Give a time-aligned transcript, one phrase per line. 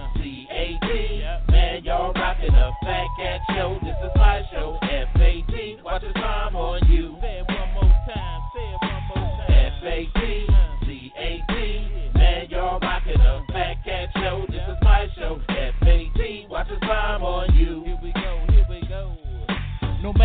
[1.53, 3.79] Man, y'all rocking a Fat Cat Show.
[3.83, 4.79] This is my show.
[4.81, 5.81] F-A-T.
[5.85, 7.15] Watch the time on you.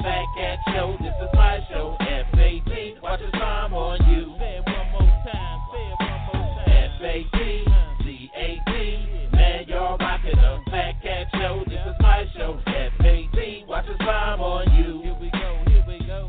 [0.00, 0.96] a Fat Cat Show.
[1.00, 1.96] This is my show.
[2.00, 2.94] F-A-T.
[3.02, 4.34] Watch the time on you.
[4.38, 5.60] Say it one more time.
[5.72, 6.68] Say it one more time.
[7.00, 8.28] F-A-T-C-A-T.
[9.32, 11.64] Man, y'all rocking a Fat Cat Show.
[11.66, 12.60] This is my show.
[12.66, 13.64] F-A-T.
[13.68, 15.02] Watch the time on you.
[15.02, 15.58] Here we go.
[15.66, 16.28] Here we go.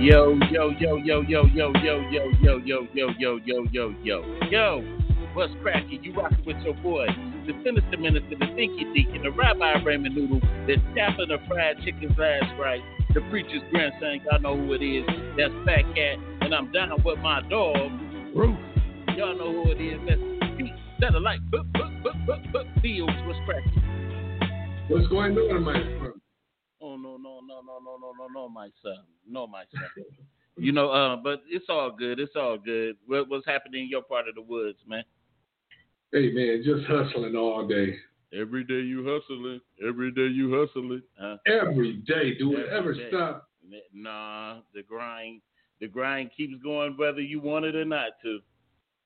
[0.00, 4.24] Yo, yo, yo, yo, yo, yo, yo, yo, yo, yo, yo, yo, yo, yo, yo,
[4.50, 5.07] yo.
[5.34, 6.02] What's cracking?
[6.02, 7.06] You rocking with your boy,
[7.46, 12.16] the sinister minister, the thinky deacon, the rabbi Raymond Noodle, the tapping the fried chicken's
[12.18, 12.80] last right,
[13.14, 14.20] the preacher's grandson.
[14.24, 15.04] Y'all know who it is.
[15.36, 17.76] That's Fat Cat, and I'm down with my dog,
[18.34, 18.58] Ruth.
[19.16, 20.00] Y'all know who it is.
[20.08, 21.40] That's Pete Satellite.
[21.50, 22.82] Boop, boop, boop, boop, boop.
[22.82, 23.12] Fields.
[23.26, 23.82] What's cracking?
[24.88, 25.74] What's going on, my?
[26.80, 30.04] Oh no no no no no no no no my son no my son.
[30.56, 32.18] you know, uh, but it's all good.
[32.18, 32.96] It's all good.
[33.06, 35.04] What, what's happening in your part of the woods, man?
[36.12, 37.94] Hey man, just hustling all day.
[38.32, 39.60] Every day you hustling.
[39.86, 41.02] Every day you hustling.
[41.18, 41.36] Huh?
[41.46, 42.34] Every day.
[42.38, 43.08] Do it ever day.
[43.08, 43.48] stop?
[43.92, 45.42] Nah, the grind,
[45.80, 48.40] the grind keeps going whether you want it or not to.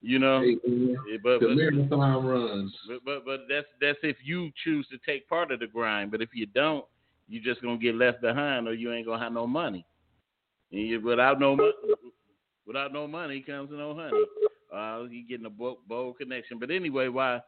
[0.04, 2.74] You know, Hey, Yeah, but, the but, marathon runs.
[2.88, 6.10] but but but that's that's if you choose to take part of the grind.
[6.10, 6.84] But if you don't,
[7.28, 9.86] you're just gonna get left behind, or you ain't gonna have no money.
[10.72, 11.72] And you, without no money,
[12.66, 14.24] without no money comes no honey.
[14.74, 16.58] Uh, you getting a bold, bold connection.
[16.58, 17.44] But anyway, while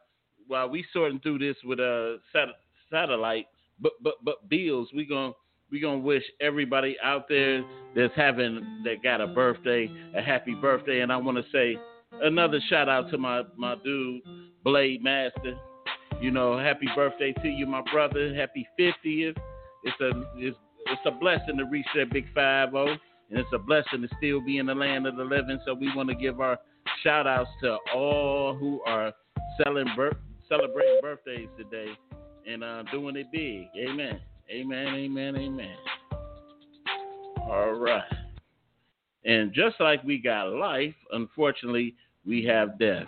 [0.47, 2.49] while we sorting through this with a sat-
[2.91, 3.47] satellite,
[3.79, 5.33] but but but bills, we gonna
[5.71, 7.63] we gonna wish everybody out there
[7.95, 11.77] that's having that got a birthday a happy birthday, and I want to say
[12.21, 14.21] another shout out to my my dude
[14.63, 15.57] Blade Master.
[16.21, 18.33] You know, happy birthday to you, my brother.
[18.33, 19.35] Happy 50th.
[19.83, 20.57] It's a it's
[20.87, 24.41] it's a blessing to reach that big five zero, and it's a blessing to still
[24.41, 25.59] be in the land of the living.
[25.65, 26.57] So we want to give our
[27.03, 29.13] shout outs to all who are
[29.63, 29.87] selling
[30.49, 31.91] celebrating birthdays today
[32.47, 33.67] and uh, doing it big.
[33.77, 34.19] Amen.
[34.49, 34.87] Amen.
[34.87, 35.35] Amen.
[35.35, 35.75] Amen.
[37.41, 38.03] All right.
[39.23, 41.95] And just like we got life, unfortunately,
[42.25, 43.07] we have death.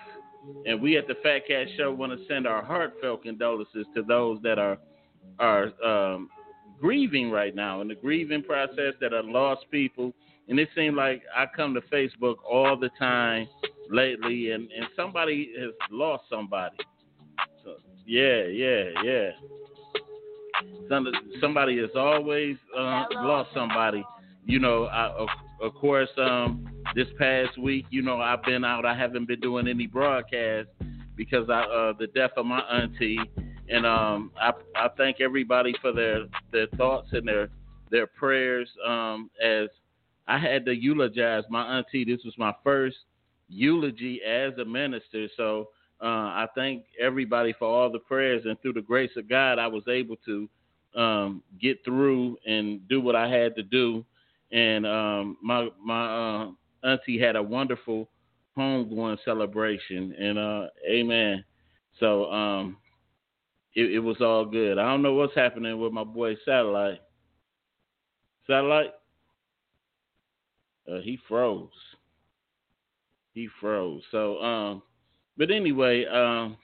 [0.65, 4.39] And we at the Fat Cat Show want to send our heartfelt condolences to those
[4.43, 4.77] that are
[5.39, 6.29] are um,
[6.79, 10.13] grieving right now in the grieving process that are lost people.
[10.49, 13.47] And it seems like I come to Facebook all the time
[13.89, 16.77] lately, and, and somebody has lost somebody.
[17.63, 17.75] So,
[18.05, 19.29] yeah, yeah, yeah.
[20.89, 21.07] Some,
[21.41, 24.03] somebody has always uh, lost somebody.
[24.45, 25.27] You know, I, of,
[25.61, 26.65] of course, um,
[26.95, 28.85] this past week, you know, I've been out.
[28.85, 30.71] I haven't been doing any broadcasts
[31.15, 33.19] because I, uh, the death of my auntie,
[33.69, 37.49] and um, I, I thank everybody for their, their thoughts and their
[37.89, 38.69] their prayers.
[38.85, 39.69] Um, as
[40.27, 42.05] I had to eulogize my auntie.
[42.05, 42.97] This was my first
[43.47, 45.69] eulogy as a minister, so
[46.01, 48.43] uh, I thank everybody for all the prayers.
[48.45, 50.49] And through the grace of God, I was able to
[50.95, 54.05] um, get through and do what I had to do.
[54.51, 56.05] And um, my my
[56.43, 56.51] uh,
[56.83, 58.09] auntie had a wonderful
[58.57, 61.43] homegoing celebration, and uh, amen.
[61.99, 62.77] So um,
[63.75, 64.77] it, it was all good.
[64.77, 66.99] I don't know what's happening with my boy Satellite.
[68.47, 68.93] Satellite,
[70.91, 71.69] uh, he froze.
[73.33, 74.01] He froze.
[74.11, 74.81] So, um,
[75.37, 76.57] but anyway, um,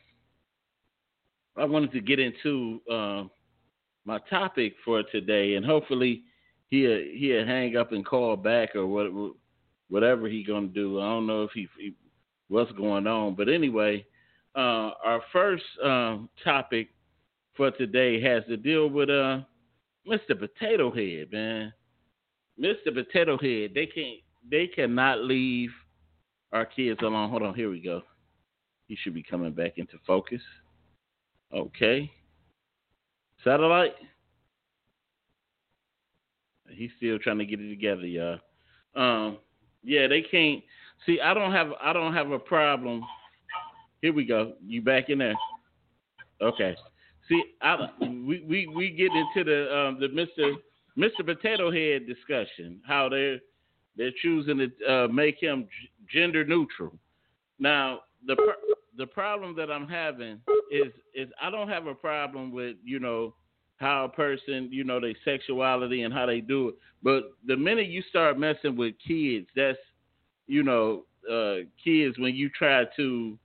[1.56, 3.24] I wanted to get into uh,
[4.06, 6.24] my topic for today, and hopefully
[6.70, 9.34] he'll he'll hang up and call back or what
[9.90, 11.00] whatever he gonna do.
[11.00, 11.94] I don't know if he, he
[12.48, 14.06] what's going on, but anyway,
[14.56, 16.90] uh, our first um, topic
[17.56, 19.42] for today has to deal with uh,
[20.08, 20.38] Mr.
[20.38, 21.74] Potato Head, man.
[22.60, 22.94] Mr.
[22.94, 24.20] Potato Head, they can't
[24.50, 25.72] they cannot leave
[26.52, 27.30] our kids alone.
[27.30, 28.02] Hold on, here we go.
[28.88, 30.42] He should be coming back into focus.
[31.54, 32.12] Okay.
[33.44, 33.96] Satellite.
[36.70, 38.40] He's still trying to get it together, y'all.
[38.96, 39.38] Um,
[39.84, 40.64] yeah, they can't
[41.06, 41.20] see.
[41.20, 41.72] I don't have.
[41.82, 43.04] I don't have a problem.
[44.02, 44.54] Here we go.
[44.66, 45.36] You back in there?
[46.42, 46.76] Okay.
[47.30, 50.54] See, I, we we we get into the um, the Mister
[50.96, 52.82] Mister Potato Head discussion.
[52.86, 53.40] How they're
[53.96, 56.98] they're choosing to uh, make him g- gender neutral.
[57.60, 58.36] Now the
[58.98, 60.40] the problem that I'm having
[60.72, 63.36] is is I don't have a problem with you know
[63.78, 67.88] how a person you know their sexuality and how they do it, but the minute
[67.88, 69.78] you start messing with kids, that's
[70.48, 73.38] you know uh, kids when you try to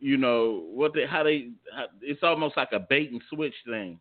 [0.00, 4.00] you know what they how they how, it's almost like a bait and switch thing.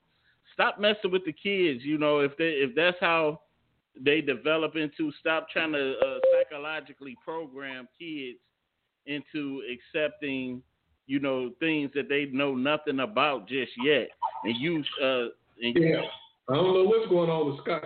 [0.58, 1.84] Stop messing with the kids.
[1.84, 3.42] You know if they if that's how
[4.04, 8.40] they develop into stop trying to uh, psychologically program kids
[9.06, 10.62] into accepting
[11.06, 14.08] you know things that they know nothing about just yet
[14.44, 15.28] and you uh
[15.62, 16.02] and Yeah.
[16.50, 17.86] I don't know what's going on with Scott.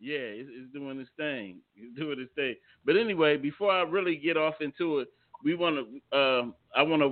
[0.00, 2.54] yeah it's, it's doing its thing it's doing its thing
[2.84, 5.08] but anyway before i really get off into it
[5.44, 7.08] we want to um i want to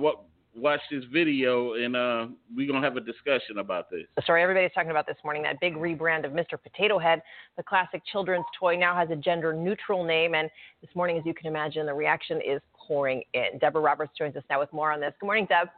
[0.55, 2.25] watch this video and uh
[2.55, 5.59] we're gonna have a discussion about this The story everybody's talking about this morning, that
[5.59, 6.61] big rebrand of Mr.
[6.61, 7.21] Potato Head.
[7.57, 10.33] The classic children's toy now has a gender neutral name.
[10.33, 10.49] And
[10.81, 13.59] this morning, as you can imagine, the reaction is pouring in.
[13.59, 15.13] Deborah Roberts joins us now with more on this.
[15.19, 15.69] Good morning, Deb.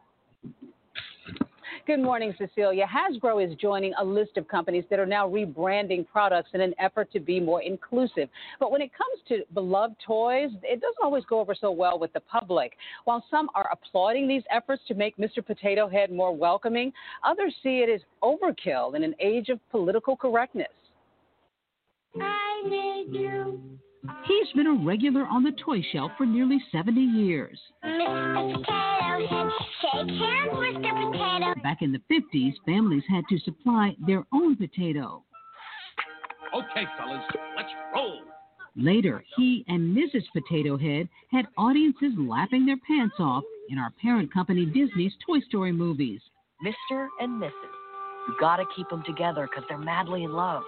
[1.92, 2.88] Good morning, Cecilia.
[2.88, 7.12] Hasbro is joining a list of companies that are now rebranding products in an effort
[7.12, 8.30] to be more inclusive.
[8.62, 12.14] But when it comes to beloved toys, it doesn't always go over so well with
[12.14, 12.78] the public.
[13.04, 15.46] While some are applauding these efforts to make Mr.
[15.46, 16.94] Potato Head more welcoming,
[17.26, 20.70] others see it as overkill in an age of political correctness.
[24.26, 27.60] He's been a regular on the toy shelf for nearly 70 years.
[27.84, 28.54] Mr.
[28.54, 29.52] Potato Head,
[29.82, 31.12] shake hands, Mr.
[31.12, 31.62] Potato.
[31.62, 35.24] Back in the 50s, families had to supply their own potato.
[36.56, 37.24] Okay, fellas,
[37.56, 38.22] let's roll.
[38.76, 40.24] Later, he and Mrs.
[40.34, 45.72] Potato Head had audiences laughing their pants off in our parent company Disney's Toy Story
[45.72, 46.22] movies.
[46.66, 47.08] Mr.
[47.20, 47.52] and Mrs.
[48.28, 50.64] You gotta keep them together because they're madly in love.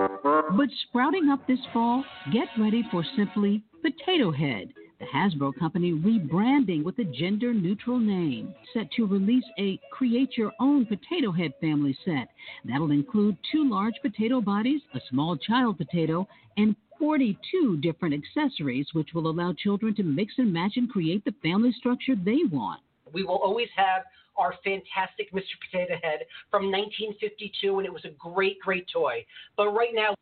[0.00, 2.02] But sprouting up this fall,
[2.32, 8.54] get ready for simply Potato Head, the Hasbro company rebranding with a gender neutral name,
[8.72, 12.28] set to release a create your own potato head family set.
[12.64, 16.26] That'll include two large potato bodies, a small child potato,
[16.56, 21.34] and 42 different accessories, which will allow children to mix and match and create the
[21.42, 22.80] family structure they want.
[23.12, 24.04] We will always have
[24.40, 25.54] our fantastic Mr.
[25.70, 26.20] Potato Head
[26.50, 29.24] from 1952, and it was a great, great toy.
[29.56, 30.14] But right now,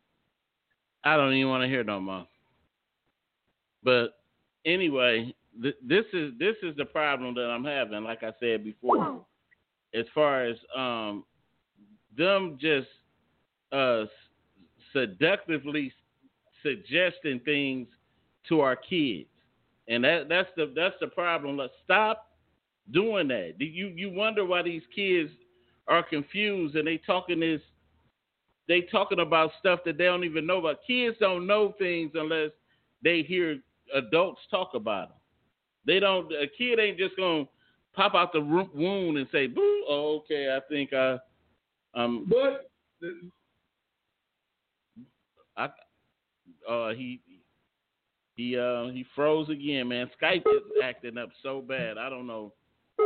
[1.04, 2.26] I don't even want to hear no more.
[3.82, 4.18] But
[4.66, 8.02] anyway, th- this is this is the problem that I'm having.
[8.02, 9.24] Like I said before,
[9.94, 11.24] as far as um,
[12.16, 12.88] them just
[13.72, 14.04] uh,
[14.92, 15.92] seductively
[16.62, 17.86] suggesting things
[18.48, 19.28] to our kids,
[19.86, 21.56] and that that's the that's the problem.
[21.56, 22.27] Let's stop
[22.92, 23.54] doing that.
[23.58, 25.30] You you wonder why these kids
[25.86, 27.60] are confused and they talking this
[28.68, 30.80] they talking about stuff that they don't even know about.
[30.86, 32.50] Kids don't know things unless
[33.02, 33.58] they hear
[33.94, 35.18] adults talk about them.
[35.86, 36.30] They don't.
[36.32, 37.44] A kid ain't just gonna
[37.94, 41.18] pop out the wound and say, "Boo, oh, okay, I think I,
[41.94, 42.70] um, But
[45.56, 45.70] I,
[46.68, 47.20] uh, he,
[48.36, 50.10] he, uh, he froze again, man.
[50.20, 51.98] Skype is acting up so bad.
[51.98, 52.52] I don't know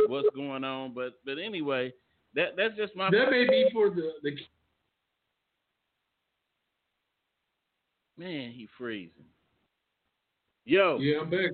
[0.07, 1.93] what's going on, but but anyway,
[2.35, 3.09] that that's just my.
[3.09, 4.31] that may be for the the
[8.15, 9.25] Man, he freezing.
[10.65, 10.99] Yo.
[10.99, 11.21] yeah.
[11.21, 11.51] I'm back.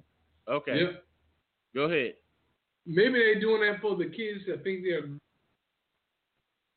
[0.47, 0.79] Okay.
[0.81, 1.03] Yep.
[1.73, 2.15] Go ahead.
[2.85, 5.07] Maybe they're doing that for the kids that think they're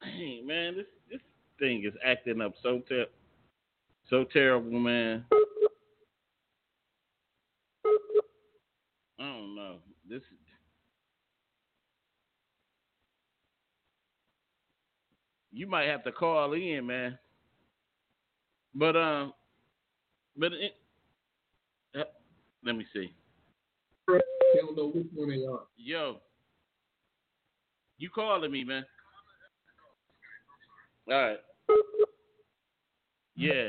[0.02, 1.20] Hey, man, this this
[1.58, 3.06] thing is acting up so ter-
[4.10, 5.24] so terrible, man.
[9.18, 9.76] I don't know.
[10.08, 10.22] This
[15.52, 17.18] you might have to call in, man.
[18.74, 19.34] But um,
[20.36, 20.76] but it,
[21.94, 22.04] uh,
[22.64, 23.12] let me see.
[24.08, 25.60] they don't know which one they are.
[25.76, 26.20] Yo,
[27.98, 28.84] you calling me, man?
[31.10, 31.38] All right.
[33.36, 33.68] Yeah.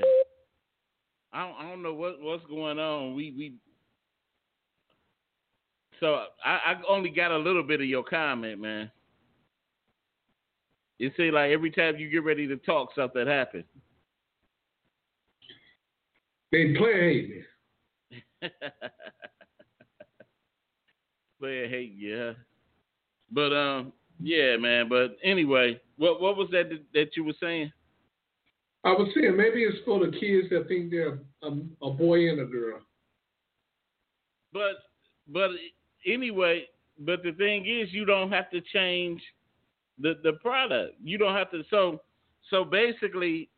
[1.34, 3.16] I don't, I don't know what what's going on.
[3.16, 3.54] We we.
[6.00, 8.92] So I, I only got a little bit of your comment, man.
[11.00, 13.66] It seems like every time you get ready to talk, something happens.
[16.52, 18.50] They play hate me.
[21.40, 22.34] Player hate, yeah.
[23.32, 24.88] But um, yeah, man.
[24.88, 27.72] But anyway, what what was that that you were saying?
[28.84, 31.48] I was saying maybe it's for the kids that think they're a,
[31.82, 32.80] a boy and a girl.
[34.52, 34.76] But
[35.28, 35.50] but
[36.06, 36.68] anyway,
[37.00, 39.22] but the thing is, you don't have to change
[40.00, 40.96] the the product.
[41.04, 41.64] You don't have to.
[41.70, 42.02] So
[42.50, 43.50] so basically,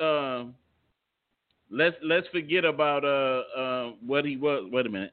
[0.00, 0.54] um,
[1.70, 4.68] let's let's forget about uh uh what he was.
[4.70, 5.12] Wait a minute.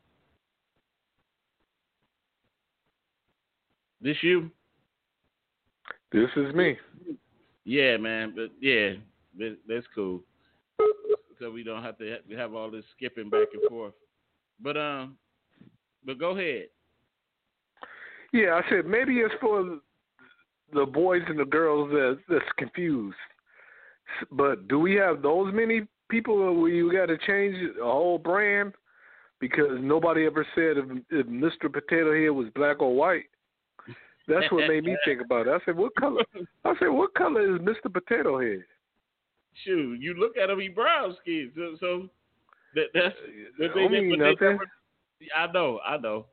[4.01, 4.49] This you?
[6.11, 6.77] This is me.
[7.63, 8.33] Yeah, man.
[8.35, 8.93] But yeah,
[9.37, 10.21] that, that's cool.
[11.39, 13.93] So we don't have to ha- have all this skipping back and forth.
[14.61, 15.17] But um,
[16.05, 16.67] but go ahead.
[18.33, 19.79] Yeah, I said maybe it's for
[20.73, 23.17] the boys and the girls that that's confused.
[24.31, 28.73] But do we have those many people where you got to change a whole brand
[29.39, 31.71] because nobody ever said if, if Mr.
[31.71, 33.25] Potato Head was black or white?
[34.27, 35.51] That's what made me think about it.
[35.51, 36.23] I said, what color?
[36.65, 37.91] I said, what color is Mr.
[37.91, 38.63] Potato Head?
[39.65, 41.51] Shoot, you look at him, he brown skin.
[41.55, 42.09] So, so
[42.75, 44.59] that that's uh, that Don't mean they nothing.
[45.35, 46.27] I know, I know.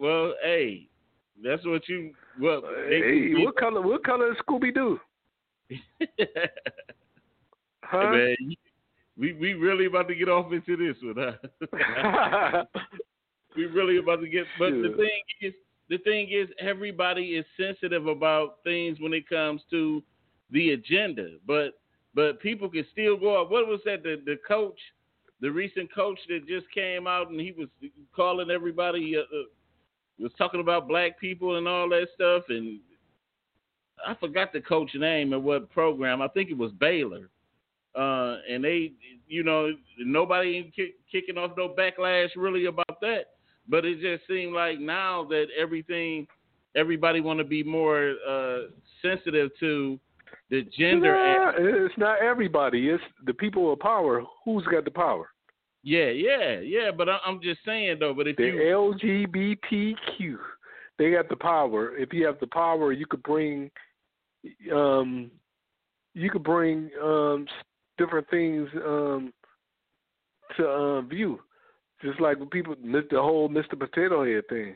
[0.00, 0.88] Well, hey,
[1.42, 2.12] that's what you.
[2.40, 3.80] Well, they- Hey, what color?
[3.82, 4.98] What color is Scooby Doo?
[7.82, 8.10] Huh?
[8.12, 8.36] Man,
[9.16, 11.34] we we really about to get off into this one,
[11.72, 12.64] huh?
[13.56, 14.44] we really about to get.
[14.58, 15.54] But the thing is,
[15.88, 20.02] the thing is, everybody is sensitive about things when it comes to
[20.50, 21.36] the agenda.
[21.46, 21.80] But
[22.14, 23.50] but people can still go up.
[23.50, 24.02] What was that?
[24.02, 24.78] The the coach,
[25.40, 27.68] the recent coach that just came out and he was
[28.14, 29.16] calling everybody.
[29.16, 29.44] Uh, uh,
[30.18, 32.80] was talking about black people and all that stuff, and
[34.06, 36.22] I forgot the coach name and what program.
[36.22, 37.30] I think it was Baylor.
[37.94, 38.92] Uh, and they,
[39.26, 43.26] you know, nobody ain't kick, kicking off no backlash really about that.
[43.68, 46.26] But it just seemed like now that everything,
[46.76, 48.58] everybody want to be more uh,
[49.02, 49.98] sensitive to
[50.50, 51.14] the gender.
[51.14, 52.88] Nah, it's not everybody.
[52.88, 54.22] It's the people of power.
[54.44, 55.30] Who's got the power?
[55.88, 56.90] Yeah, yeah, yeah.
[56.94, 58.12] But I, I'm just saying though.
[58.12, 60.36] But if The you, LGBTQ.
[60.98, 61.96] They got the power.
[61.96, 63.70] If you have the power, you could bring,
[64.70, 65.30] um,
[66.12, 67.46] you could bring um
[67.96, 69.32] different things um
[70.58, 71.40] to uh, view.
[72.02, 73.78] Just like when people the whole Mr.
[73.78, 74.74] Potato Head thing.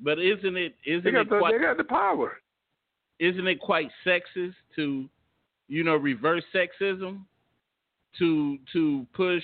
[0.00, 2.32] but isn't it, They isn't it quite, they got the power.
[3.20, 5.08] isn't it quite sexist to,
[5.68, 7.24] you know, reverse sexism,
[8.18, 9.42] to to push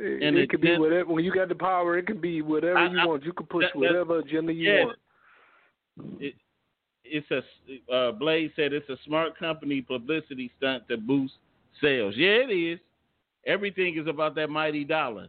[0.00, 1.12] It, And it it could be whatever.
[1.12, 3.24] When you got the power, it can be whatever I- you I- want.
[3.24, 4.84] You can push that- whatever agenda you yeah.
[4.84, 4.98] want.
[6.20, 6.34] it,
[7.04, 11.34] it's a uh, Blade said it's a smart company publicity stunt to boost
[11.80, 12.14] sales.
[12.16, 12.78] Yeah, it is.
[13.44, 15.28] Everything is about that mighty dollar.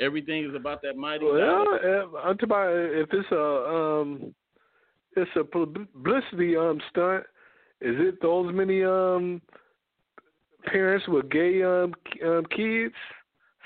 [0.00, 2.02] Everything is about that mighty Well, dollar.
[2.02, 4.34] uh, I'm talking about if it's a um,
[5.16, 7.24] it's a publicity um stunt.
[7.80, 9.40] Is it those many um
[10.64, 12.94] parents with gay um, um kids?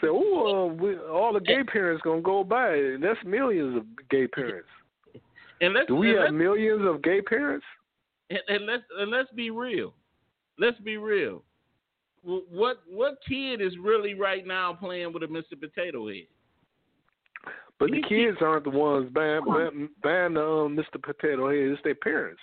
[0.00, 2.74] Say, oh, we, all the gay parents gonna go by.
[2.74, 4.68] And that's millions of gay parents.
[5.60, 7.66] And let's Do we have millions of gay parents?
[8.30, 9.92] and, and let's and let's be real.
[10.58, 11.42] Let's be real.
[12.22, 15.58] What what kid is really right now playing with a Mr.
[15.58, 16.26] Potato Head?
[17.78, 21.02] But the kids aren't the ones buying, buying, buying the um, Mr.
[21.02, 21.72] Potato Head.
[21.72, 22.40] It's their parents.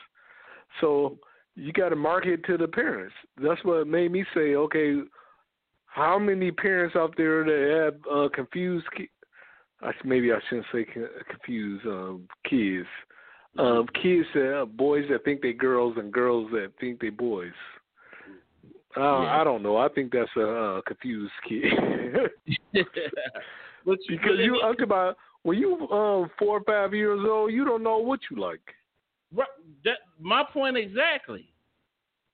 [0.81, 1.19] So
[1.55, 3.13] you got to market to the parents.
[3.39, 4.95] That's what made me say, okay,
[5.97, 8.85] how many parents out there that have uh, confused?
[8.95, 9.09] Ki-
[9.81, 10.85] I, maybe I shouldn't say
[11.29, 12.87] confused um, kids.
[13.57, 17.51] Um, kids that uh, boys that think they girls and girls that think they boys.
[18.95, 19.41] Uh, Yeah.
[19.41, 19.77] I don't know.
[19.77, 21.63] I think that's a uh, confused kid.
[23.85, 27.99] Because you it- about when you um four or five years old, you don't know
[27.99, 28.61] what you like.
[29.33, 29.47] Right.
[29.85, 31.49] That my point exactly.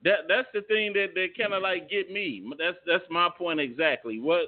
[0.03, 2.43] That that's the thing that that kind of like get me.
[2.59, 4.19] That's that's my point exactly.
[4.19, 4.47] What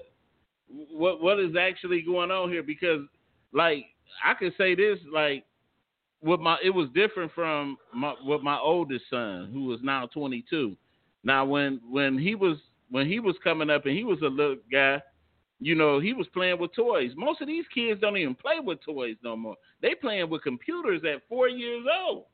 [0.91, 2.63] what what is actually going on here?
[2.63, 3.01] Because
[3.53, 3.85] like
[4.23, 5.45] I can say this like
[6.21, 10.75] with my it was different from my with my oldest son who is now 22.
[11.23, 12.57] Now when when he was
[12.89, 15.01] when he was coming up and he was a little guy,
[15.59, 17.11] you know, he was playing with toys.
[17.15, 19.55] Most of these kids don't even play with toys no more.
[19.81, 22.25] They playing with computers at 4 years old.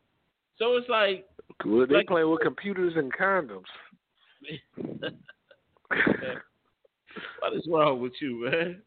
[0.62, 1.26] So it's like
[1.66, 3.66] Well, they Like- playing with computers and condoms.
[7.40, 8.82] what is wrong with you, man?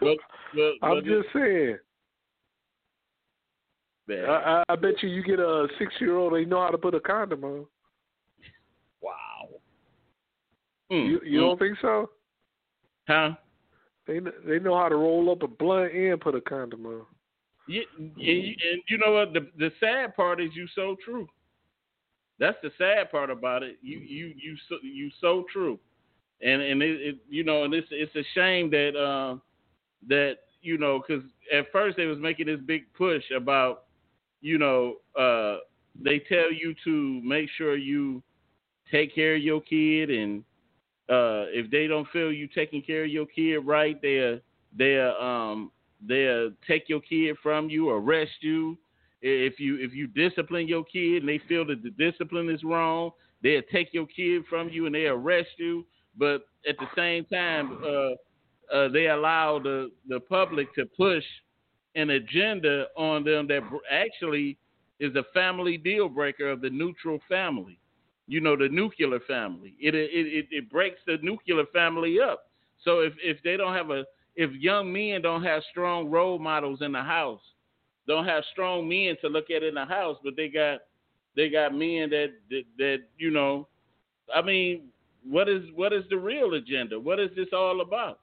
[0.00, 0.16] But,
[0.54, 1.78] but, I'm just saying.
[4.06, 6.78] man, I, I, bet you you get a six year old they know how to
[6.78, 7.66] put a condom on.
[9.00, 9.48] wow.
[10.90, 12.10] You you Mm, don't think so?
[13.08, 13.30] Huh?
[14.06, 17.06] They they know how to roll up a blunt and put a condom on.
[17.70, 19.32] And, and you know what?
[19.32, 21.28] The the sad part is you so true.
[22.38, 23.76] That's the sad part about it.
[23.82, 25.78] You you you so, you so true,
[26.42, 29.42] and and it, it you know and it's it's a shame that um
[30.08, 31.22] that you know because
[31.52, 33.84] at first they was making this big push about
[34.40, 35.58] you know uh
[36.02, 38.22] they tell you to make sure you
[38.90, 40.40] take care of your kid and
[41.10, 44.38] uh if they don't feel you taking care of your kid right they'll
[44.76, 45.70] they'll um
[46.06, 48.76] they'll take your kid from you arrest you
[49.22, 53.10] if you if you discipline your kid and they feel that the discipline is wrong
[53.42, 55.84] they'll take your kid from you and they arrest you
[56.16, 58.14] but at the same time uh
[58.72, 61.24] uh, they allow the, the public to push
[61.96, 64.56] an agenda on them that actually
[65.00, 67.78] is a family deal breaker of the neutral family.
[68.28, 69.74] You know, the nuclear family.
[69.80, 72.44] It it it, it breaks the nuclear family up.
[72.84, 74.04] So if if they don't have a
[74.36, 77.40] if young men don't have strong role models in the house,
[78.06, 80.80] don't have strong men to look at in the house, but they got
[81.36, 83.68] they got men that that, that you know,
[84.34, 84.88] I mean,
[85.24, 86.98] what is what is the real agenda?
[86.98, 88.20] What is this all about?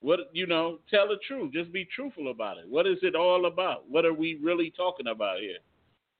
[0.00, 1.52] What you know, tell the truth.
[1.52, 2.64] Just be truthful about it.
[2.68, 3.88] What is it all about?
[3.88, 5.58] What are we really talking about here?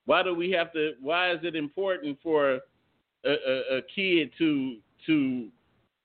[0.06, 0.92] Why do we have to?
[1.00, 2.60] Why is it important for
[3.24, 4.76] a, a, a kid to
[5.06, 5.48] to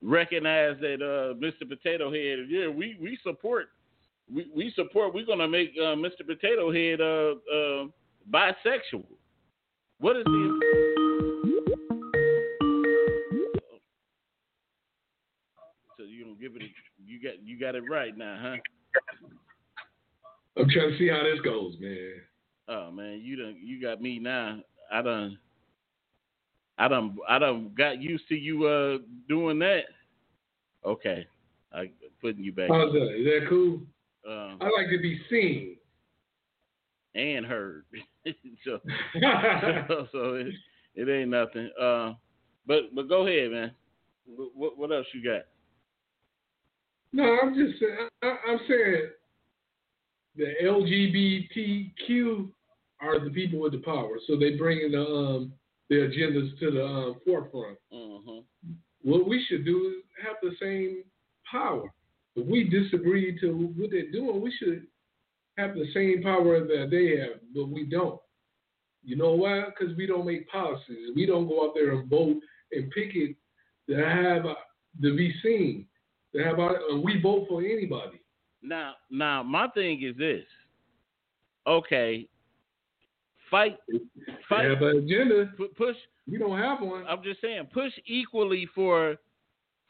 [0.01, 1.67] recognize that uh, Mr.
[1.67, 2.47] Potato Head?
[2.49, 3.67] Yeah, we we support.
[4.33, 5.13] We, we support.
[5.13, 6.25] We're gonna make uh, Mr.
[6.25, 7.87] Potato Head uh, uh,
[8.31, 9.05] bisexual.
[9.99, 10.59] What is the?
[15.97, 16.63] So you gonna give it?
[16.63, 16.67] A,
[17.05, 18.55] you got you got it right now, huh?
[20.57, 22.13] I'm trying to see how this goes, man.
[22.67, 24.59] Oh man, you done you got me now.
[24.91, 25.37] I done
[26.77, 29.83] I done I done got used to you uh doing that.
[30.85, 31.25] Okay.
[31.73, 31.91] I
[32.21, 32.69] putting you back.
[32.69, 33.15] How's that?
[33.15, 33.81] Is that cool?
[34.27, 35.77] Um, I like to be seen.
[37.13, 37.85] and heard.
[38.65, 38.79] so
[40.11, 40.53] so it,
[40.95, 41.69] it ain't nothing.
[41.79, 42.13] Uh
[42.67, 43.71] but but go ahead, man.
[44.27, 45.43] What what else you got?
[47.13, 48.09] No, I'm just saying.
[48.23, 49.09] I, I'm saying
[50.35, 52.49] the LGBTQ
[52.99, 55.53] are the people with the power, so they bring in the um
[55.89, 57.77] their agendas to the um, forefront.
[57.93, 58.39] Mm-hmm.
[59.03, 61.03] What we should do is have the same
[61.49, 61.91] power.
[62.35, 64.87] If we disagree to what they're doing, we should
[65.57, 68.19] have the same power that they have, but we don't.
[69.03, 69.65] You know why?
[69.65, 71.11] Because we don't make policies.
[71.15, 72.37] We don't go out there and vote
[72.71, 73.35] and picket
[73.87, 74.55] to have uh,
[75.01, 75.85] to be seen.
[76.35, 78.19] To have our, and we vote for anybody.
[78.61, 80.43] Now now my thing is this.
[81.67, 82.27] Okay.
[83.49, 83.77] Fight
[84.49, 85.51] fight have an agenda.
[85.57, 87.05] pu- push You don't have one.
[87.07, 89.17] I'm just saying, push equally for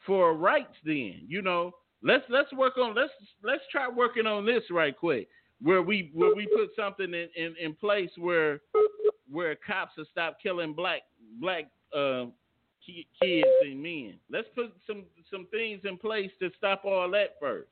[0.06, 0.76] for rights.
[0.86, 1.72] Then you know,
[2.04, 3.12] let's let's work on let's
[3.44, 5.28] let's try working on this right quick,
[5.62, 8.62] where we where we put something in in, in place where
[9.32, 11.02] where cops will stop killing black
[11.39, 11.65] black
[11.96, 12.26] uh,
[12.86, 14.15] kids and men.
[14.30, 17.70] Let's put some some things in place to stop all that first,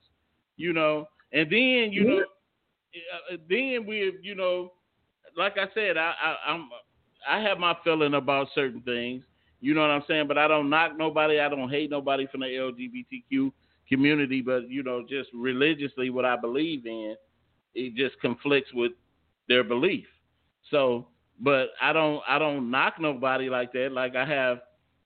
[0.57, 2.23] you know, and then you know,
[3.31, 4.73] uh, then we you know,
[5.37, 6.69] like I said, I, I I'm
[7.27, 9.23] I have my feeling about certain things.
[9.61, 10.27] You know what I'm saying?
[10.27, 11.39] But I don't knock nobody.
[11.39, 13.51] I don't hate nobody from the LGBTQ
[13.87, 14.41] community.
[14.41, 17.15] But you know, just religiously, what I believe in,
[17.75, 18.91] it just conflicts with
[19.47, 20.05] their belief.
[20.69, 21.07] So,
[21.39, 23.91] but I don't I don't knock nobody like that.
[23.91, 24.59] Like I have,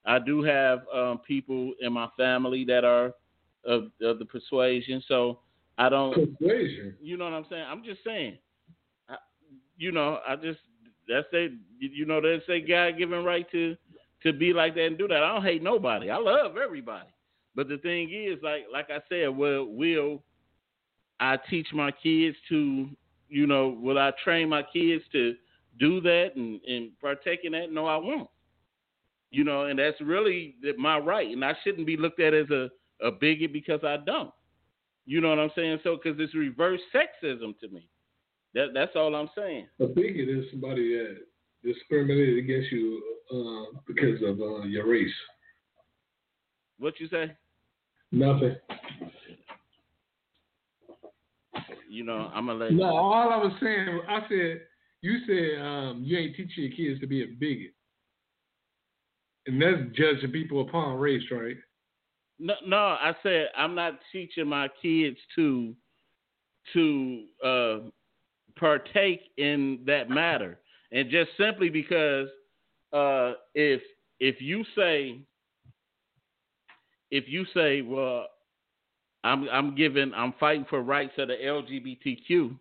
[0.05, 3.13] I do have um, people in my family that are
[3.65, 5.03] of, of the persuasion.
[5.07, 5.39] So
[5.77, 6.95] I don't Persuasion.
[7.01, 7.65] you know what I'm saying?
[7.69, 8.37] I'm just saying.
[9.77, 10.59] You know, I just
[11.07, 11.49] that's they.
[11.79, 13.75] You know, they say God given right to
[14.23, 15.23] to be like that and do that.
[15.23, 16.09] I don't hate nobody.
[16.09, 17.07] I love everybody.
[17.55, 20.23] But the thing is, like like I said, well, will
[21.19, 22.89] I teach my kids to,
[23.29, 25.35] you know, will I train my kids to
[25.79, 27.71] do that and, and partake in that?
[27.71, 28.29] No, I won't.
[29.29, 32.69] You know, and that's really my right, and I shouldn't be looked at as a
[33.01, 34.31] a bigot because I don't.
[35.05, 35.79] You know what I'm saying?
[35.83, 37.87] So, because it's reverse sexism to me.
[38.53, 39.67] That that's all I'm saying.
[39.79, 41.17] A bigot is somebody that
[41.63, 45.13] discriminated against you uh, because of uh, your race.
[46.79, 47.35] What you say?
[48.11, 48.55] Nothing.
[51.89, 52.73] You know, I'm gonna let.
[52.73, 54.61] No, all I was saying, I said,
[55.01, 57.73] you said um, you ain't teaching your kids to be a bigot.
[59.47, 61.55] And that's judging people upon race, right?
[62.39, 65.73] No, no, I said I'm not teaching my kids to
[66.73, 67.77] to uh,
[68.57, 70.59] partake in that matter,
[70.91, 72.27] and just simply because
[72.93, 73.81] uh, if
[74.19, 75.19] if you say
[77.11, 78.27] if you say, well,
[79.23, 82.57] I'm I'm giving I'm fighting for rights of the LGBTQ,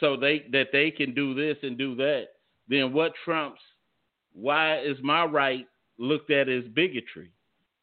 [0.00, 2.28] so they that they can do this and do that.
[2.68, 3.60] Then what trumps?
[4.32, 5.66] Why is my right
[5.98, 7.30] looked at as bigotry?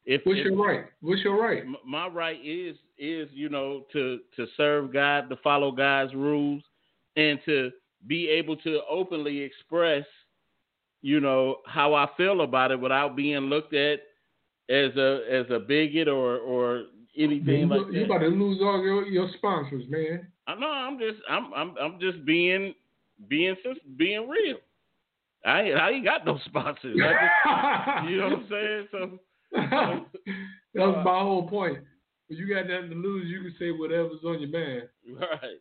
[0.04, 0.84] If What's if- your right?
[1.00, 1.62] What's your right?
[1.86, 6.62] My right is is you know to to serve God, to follow God's rules,
[7.16, 7.70] and to
[8.06, 10.04] be able to openly express,
[11.02, 14.00] you know, how I feel about it without being looked at
[14.68, 16.84] as a as a bigot or or
[17.16, 20.26] anything You, like you about to lose all your, your sponsors, man.
[20.46, 22.74] I know I'm just I'm I'm I'm just being
[23.28, 23.56] being
[23.96, 24.56] being real.
[25.44, 26.96] I ain't, I ain't got no sponsors.
[26.96, 28.88] Just, you know what I'm saying?
[28.92, 29.18] So
[29.52, 31.78] that's was uh, my whole point.
[32.28, 34.88] When you got nothing to lose, you can say whatever's on your mind.
[35.20, 35.60] right.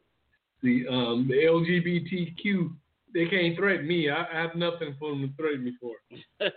[0.64, 2.74] The um the LGBTQ
[3.14, 4.10] they can't threaten me.
[4.10, 5.96] I, I have nothing for them to threaten me for.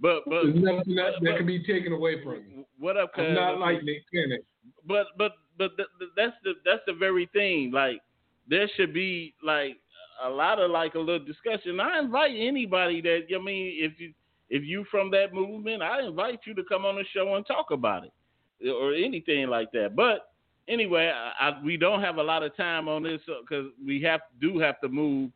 [0.00, 2.64] but but There's nothing that, that can be taken away from me.
[2.78, 3.12] what up?
[3.16, 4.40] I'm not like Nick Cannon.
[4.86, 7.72] but but but th- th- that's the that's the very thing.
[7.72, 8.00] Like
[8.48, 9.76] there should be like
[10.22, 11.80] a lot of like a little discussion.
[11.80, 14.12] I invite anybody that I mean, if you
[14.50, 17.70] if you from that movement, I invite you to come on the show and talk
[17.70, 19.94] about it or anything like that.
[19.96, 20.28] But
[20.68, 24.20] anyway, I, I, we don't have a lot of time on this because we have
[24.40, 25.30] do have to move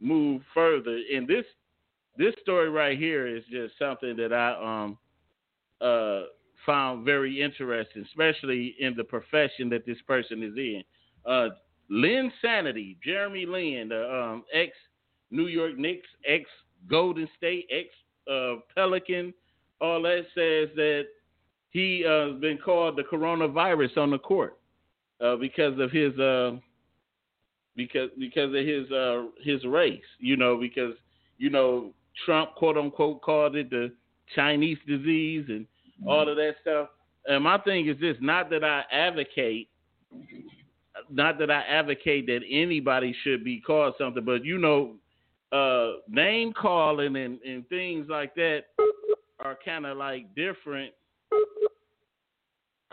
[0.00, 0.98] move further.
[1.14, 1.44] And this
[2.18, 4.98] this story right here is just something that I um
[5.80, 6.26] uh
[6.64, 10.82] found very interesting, especially in the profession that this person is in.
[11.24, 11.50] Uh,
[11.88, 14.72] Lynn Sanity, Jeremy Lin, the um, ex
[15.30, 16.44] New York Knicks, ex
[16.90, 17.88] Golden State, ex
[18.28, 19.32] uh, Pelican,
[19.80, 21.04] all that says that
[21.70, 24.58] he uh, has been called the coronavirus on the court
[25.20, 26.52] uh, because of his uh,
[27.76, 30.00] because because of his uh, his race.
[30.18, 30.94] You know, because
[31.38, 31.92] you know
[32.24, 33.92] Trump quote unquote called it the
[34.34, 35.66] Chinese disease and
[36.06, 36.88] all of that stuff.
[37.26, 39.68] And my thing is this: not that I advocate,
[41.10, 44.94] not that I advocate that anybody should be called something, but you know,
[45.52, 48.64] uh, name calling and, and things like that
[49.40, 50.92] are kind of like different.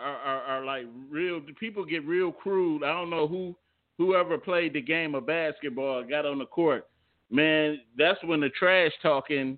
[0.04, 2.84] Are, are are like real people get real crude.
[2.84, 3.56] I don't know who
[3.98, 6.88] whoever played the game of basketball got on the court.
[7.30, 9.58] Man, that's when the trash talking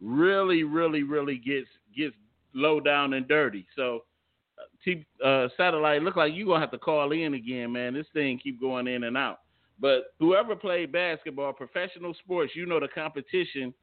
[0.00, 2.14] really, really, really gets gets
[2.54, 3.66] low down and dirty.
[3.76, 4.04] So,
[4.58, 7.94] uh, T, uh, satellite look like you gonna have to call in again, man.
[7.94, 9.40] This thing keep going in and out.
[9.80, 13.74] But whoever played basketball, professional sports, you know the competition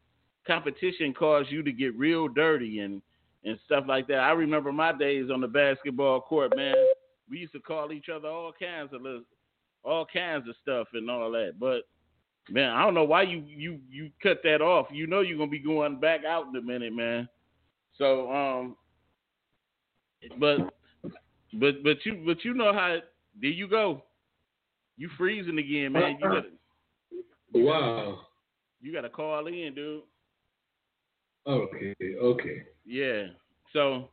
[0.46, 3.02] competition caused you to get real dirty and
[3.43, 4.19] and stuff like that.
[4.19, 6.76] I remember my days on the basketball court, man.
[7.30, 9.23] We used to call each other all kinds of little,
[9.84, 11.54] all kinds of stuff and all that.
[11.60, 11.82] But
[12.50, 14.88] man, I don't know why you you you cut that off.
[14.91, 17.28] You know you're gonna be going back out in a minute, man.
[17.97, 18.76] So um,
[20.39, 20.73] but
[21.54, 22.97] but but you but you know how
[23.41, 24.04] there you go.
[24.97, 26.17] You freezing again, man.
[26.19, 26.50] You gotta
[27.54, 28.21] Wow.
[28.82, 30.04] you gotta call in, dude.
[31.45, 31.95] Okay.
[32.21, 32.63] Okay.
[32.88, 33.28] Yeah.
[33.73, 34.10] So,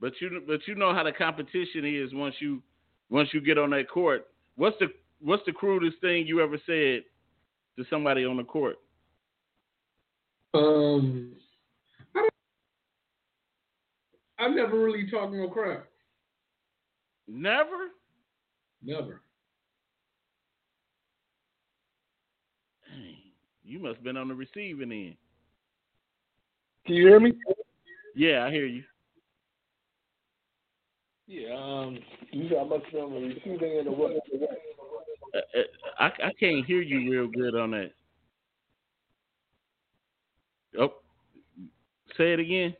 [0.00, 2.62] but you but you know how the competition is once you
[3.10, 4.28] once you get on that court.
[4.54, 4.86] What's the
[5.20, 7.02] what's the crudest thing you ever said
[7.76, 8.76] to somebody on the court?
[10.54, 11.32] Um,
[12.14, 12.32] I don't,
[14.38, 15.86] I never really talked no crap.
[17.28, 17.90] Never.
[18.82, 19.20] Never.
[22.88, 23.16] Dang,
[23.64, 25.16] you must have been on the receiving end.
[26.86, 27.32] Can you hear me?
[28.16, 28.82] Yeah, I hear you.
[31.26, 31.54] Yeah.
[31.54, 31.98] Um.
[32.32, 34.12] You got much the receiving end of what?
[34.12, 35.62] Uh, uh,
[35.98, 37.90] I I can't hear you real good on that.
[40.78, 40.94] Oh,
[42.16, 42.74] say it again.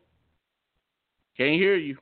[1.37, 1.99] Can't hear you.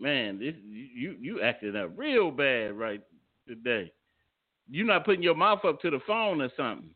[0.00, 3.02] Man, this you you acting up real bad right
[3.46, 3.92] today.
[4.68, 6.90] You're not putting your mouth up to the phone or something.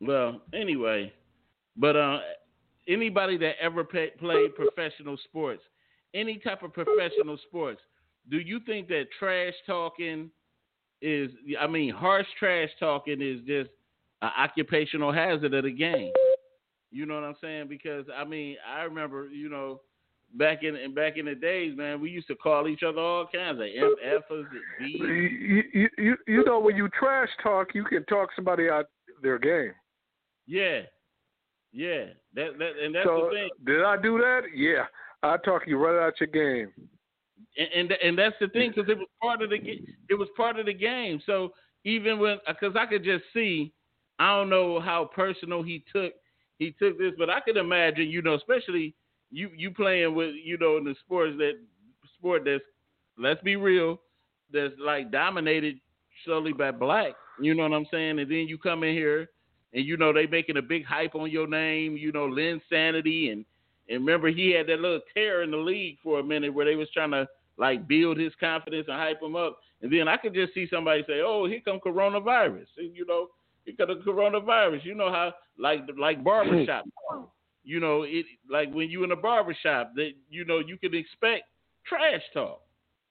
[0.00, 1.12] Well, anyway,
[1.76, 2.18] but uh,
[2.88, 5.62] anybody that ever pay, played professional sports,
[6.14, 7.80] any type of professional sports,
[8.30, 10.30] do you think that trash talking
[11.00, 11.30] is?
[11.60, 13.70] I mean, harsh trash talking is just
[14.22, 16.12] an occupational hazard of the game.
[16.90, 17.68] You know what I'm saying?
[17.68, 19.80] Because I mean, I remember, you know,
[20.34, 23.58] back in back in the days, man, we used to call each other all kinds
[23.60, 24.44] of MFs.
[24.80, 28.86] You, you you you know when you trash talk, you can talk somebody out
[29.22, 29.72] their game.
[30.46, 30.80] Yeah,
[31.72, 32.06] yeah.
[32.34, 33.48] That that and that's so the thing.
[33.66, 34.42] did I do that?
[34.54, 34.84] Yeah,
[35.22, 36.72] I talk you right out your game.
[37.56, 40.58] and and, and that's the thing because it was part of the it was part
[40.58, 41.20] of the game.
[41.26, 41.52] So
[41.84, 43.72] even when because I could just see,
[44.18, 46.12] I don't know how personal he took
[46.58, 48.94] he took this, but I can imagine, you know, especially
[49.30, 51.52] you you playing with, you know, in the sports that
[52.16, 52.62] sport that's
[53.18, 54.00] let's be real,
[54.52, 55.80] that's like dominated
[56.24, 57.12] solely by black.
[57.40, 58.18] You know what I'm saying?
[58.18, 59.28] And then you come in here
[59.76, 63.44] and you know they making a big hype on your name, you know, Linsanity and
[63.88, 66.74] and remember he had that little tear in the league for a minute where they
[66.74, 69.58] was trying to like build his confidence and hype him up.
[69.82, 73.28] And then I could just see somebody say, "Oh, here come coronavirus." And, you know,
[73.64, 74.84] here come the coronavirus.
[74.84, 76.86] You know how like like barbershop.
[77.62, 81.44] you know, it like when you in a barbershop that you know you can expect
[81.86, 82.62] trash talk.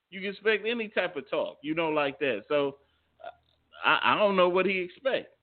[0.09, 1.57] You can expect any type of talk.
[1.61, 2.41] You know, like that.
[2.49, 2.77] So
[3.83, 5.34] I, I don't know what he expect.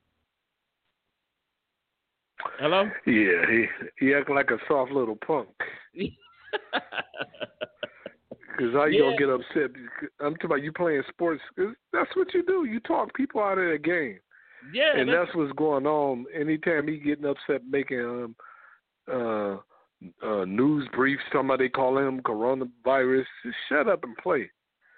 [2.58, 2.84] Hello.
[3.06, 3.66] Yeah, he
[3.98, 5.48] he act like a soft little punk.
[8.56, 9.16] Because how you Yeah.
[9.16, 9.70] gonna get upset?
[10.20, 11.42] I'm talking about you playing sports.
[11.92, 12.64] that's what you do.
[12.64, 14.18] You talk people out of the game,
[14.72, 16.26] Yeah, and that's- that's what's going on.
[16.34, 18.36] Anytime he getting upset, making um
[19.08, 19.56] uh
[20.22, 23.26] uh news briefs, somebody call him coronavirus.
[23.42, 24.50] Just shut up and play.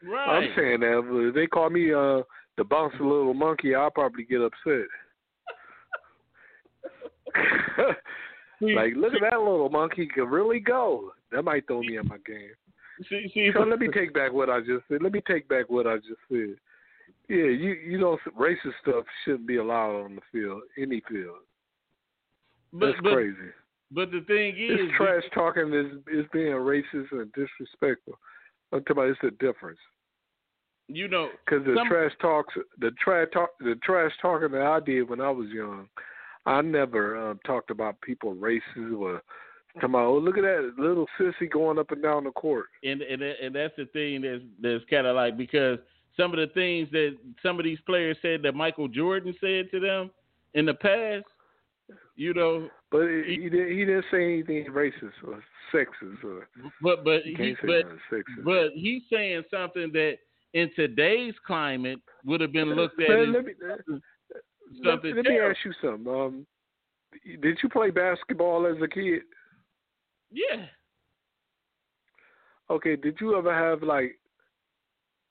[0.03, 0.29] right.
[0.45, 1.29] I'm saying that.
[1.29, 2.23] If they call me uh
[2.57, 4.87] the bouncy little monkey, I'll probably get upset.
[8.61, 11.11] like, look at that little monkey can really go.
[11.33, 12.51] That might throw me in my game.
[13.09, 15.03] See, see, So let me take back what I just said.
[15.03, 16.55] Let me take back what I just said.
[17.29, 21.39] Yeah, you you know racist stuff shouldn't be allowed on the field, any field.
[22.73, 23.51] but, That's but, crazy.
[23.91, 28.19] But the thing is, This trash talking is is being racist and disrespectful.
[28.73, 29.79] I'm talking about it's a difference.
[30.89, 34.81] you know, Because the some- trash talks, the trash talk, the trash talking that I
[34.81, 35.89] did when I was young,
[36.47, 38.63] I never um, talked about people races
[38.97, 39.23] or
[39.75, 40.07] talking about.
[40.07, 42.67] Oh, look at that little sissy going up and down the court.
[42.83, 45.79] and and and that's the thing that's that's kind of like because
[46.17, 49.81] some of the things that some of these players said that Michael Jordan said to
[49.81, 50.11] them
[50.55, 51.25] in the past,
[52.17, 53.77] you know, But he, he didn't.
[53.77, 56.49] He didn't say anything racist or sexist or.
[56.81, 57.85] but but he but
[58.45, 60.19] but he's saying something that
[60.53, 63.53] in today's climate would have been looked at Man, as let me,
[64.83, 66.13] something let me ask you something.
[66.13, 66.47] Um,
[67.41, 69.23] did you play basketball as a kid?
[70.31, 70.67] Yeah.
[72.71, 72.97] Okay.
[72.97, 74.19] Did you ever have like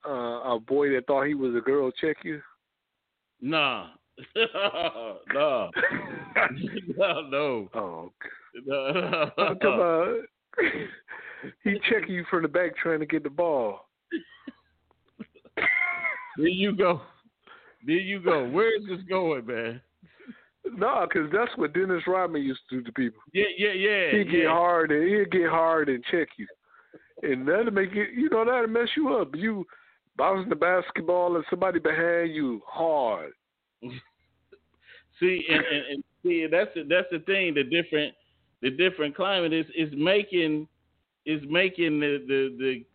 [0.07, 2.41] uh, a boy that thought he was a girl check you?
[3.41, 3.87] Nah.
[4.35, 5.17] no.
[5.33, 5.71] no.
[6.97, 7.69] No.
[7.73, 8.11] Oh.
[8.65, 9.31] No.
[9.37, 10.15] I'm talking about
[11.63, 13.87] he checking you from the back trying to get the ball.
[16.37, 17.01] There you go.
[17.85, 18.47] There you go.
[18.49, 19.81] Where is this going, man?
[20.65, 23.21] No, because that's what Dennis Rodman used to do to people.
[23.33, 24.11] Yeah, yeah, yeah.
[24.17, 24.49] He'd get yeah.
[24.49, 26.47] hard and he'd get hard and check you,
[27.21, 28.13] and that'll make it.
[28.15, 29.35] You know that'll mess you up.
[29.35, 29.65] You
[30.15, 33.33] bouncing the basketball and somebody behind you hard.
[35.19, 37.53] See, and, and, and see, that's the, that's the thing.
[37.53, 38.13] The different
[38.61, 40.67] the different climate is is making
[41.25, 42.85] is making the the the.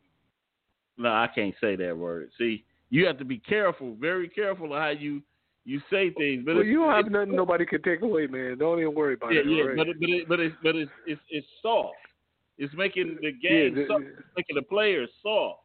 [1.00, 2.30] No, I can't say that word.
[2.38, 5.22] See, you have to be careful, very careful of how you
[5.64, 6.44] you say things.
[6.46, 8.56] But well, you don't have nothing nobody can take away, man.
[8.58, 9.46] Don't even worry about yeah, it.
[9.46, 9.76] yeah, right?
[9.76, 11.96] but it, but it, but it's but it's it's it's soft.
[12.56, 14.04] It's making the game the- soft.
[14.04, 15.60] It's making the players soft.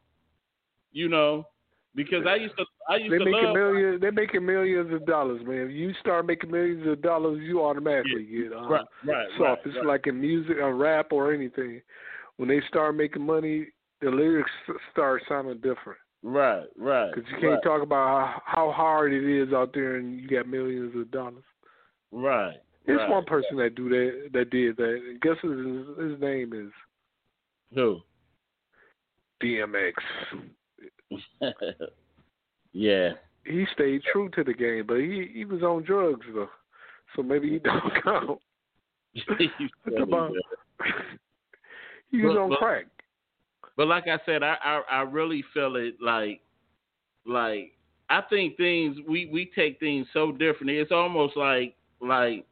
[0.92, 1.46] You know,
[1.94, 4.00] because I used to I used they to making love millions.
[4.00, 5.70] They're making millions of dollars, man.
[5.70, 9.40] You start making millions of dollars, you automatically get um, Right, right, soft.
[9.40, 9.86] right, it's right.
[9.86, 11.80] like in music, or rap, or anything.
[12.36, 13.68] When they start making money,
[14.00, 14.50] the lyrics
[14.92, 15.98] start sounding different.
[16.24, 17.14] Right, right.
[17.14, 20.48] Because you can't right, talk about how, hard it is out there, and you got
[20.48, 21.44] millions of dollars.
[22.10, 22.56] right.
[22.86, 23.08] There's right.
[23.10, 25.00] one person that do that that did that.
[25.08, 26.70] And guess his his name is
[27.74, 28.00] Who?
[29.42, 29.92] DMX.
[32.72, 33.12] yeah.
[33.46, 36.50] He stayed true to the game, but he he was on drugs though,
[37.16, 38.38] so maybe he don't count.
[39.28, 39.50] Funny,
[40.02, 40.32] about-
[42.10, 42.84] he was But- on but- crack.
[43.76, 46.40] But like I said, I, I I really feel it like
[47.26, 47.72] like
[48.10, 50.78] I think things we we take things so differently.
[50.78, 52.44] It's almost like like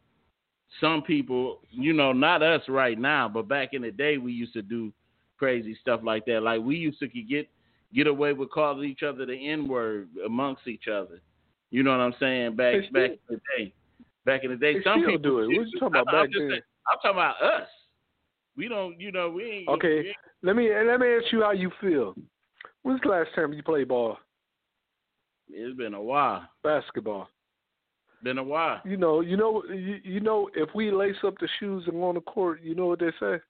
[0.81, 4.55] some people, you know, not us right now, but back in the day we used
[4.55, 4.93] to do
[5.39, 6.43] crazy stuff like that.
[6.43, 7.49] Like we used to get
[7.95, 11.21] get away with calling each other the N word amongst each other.
[11.71, 12.57] You know what I'm saying?
[12.57, 13.75] Back back in the day.
[14.25, 14.83] Back in the day.
[14.83, 15.47] Some people do it.
[15.49, 16.51] What you talking about I- I'm back just then?
[16.51, 17.69] saying- I'm talking about us.
[18.57, 21.43] We don't you know, we ain't Okay, we ain't- let me let me ask you
[21.43, 22.15] how you feel.
[22.83, 24.19] When's the last time you played ball,
[25.51, 26.49] it's been a while.
[26.63, 27.29] basketball?
[28.25, 28.81] Been a while.
[28.85, 32.05] You know, you know, you, you know, if we lace up the shoes and go
[32.05, 33.41] on the court, you know what they say.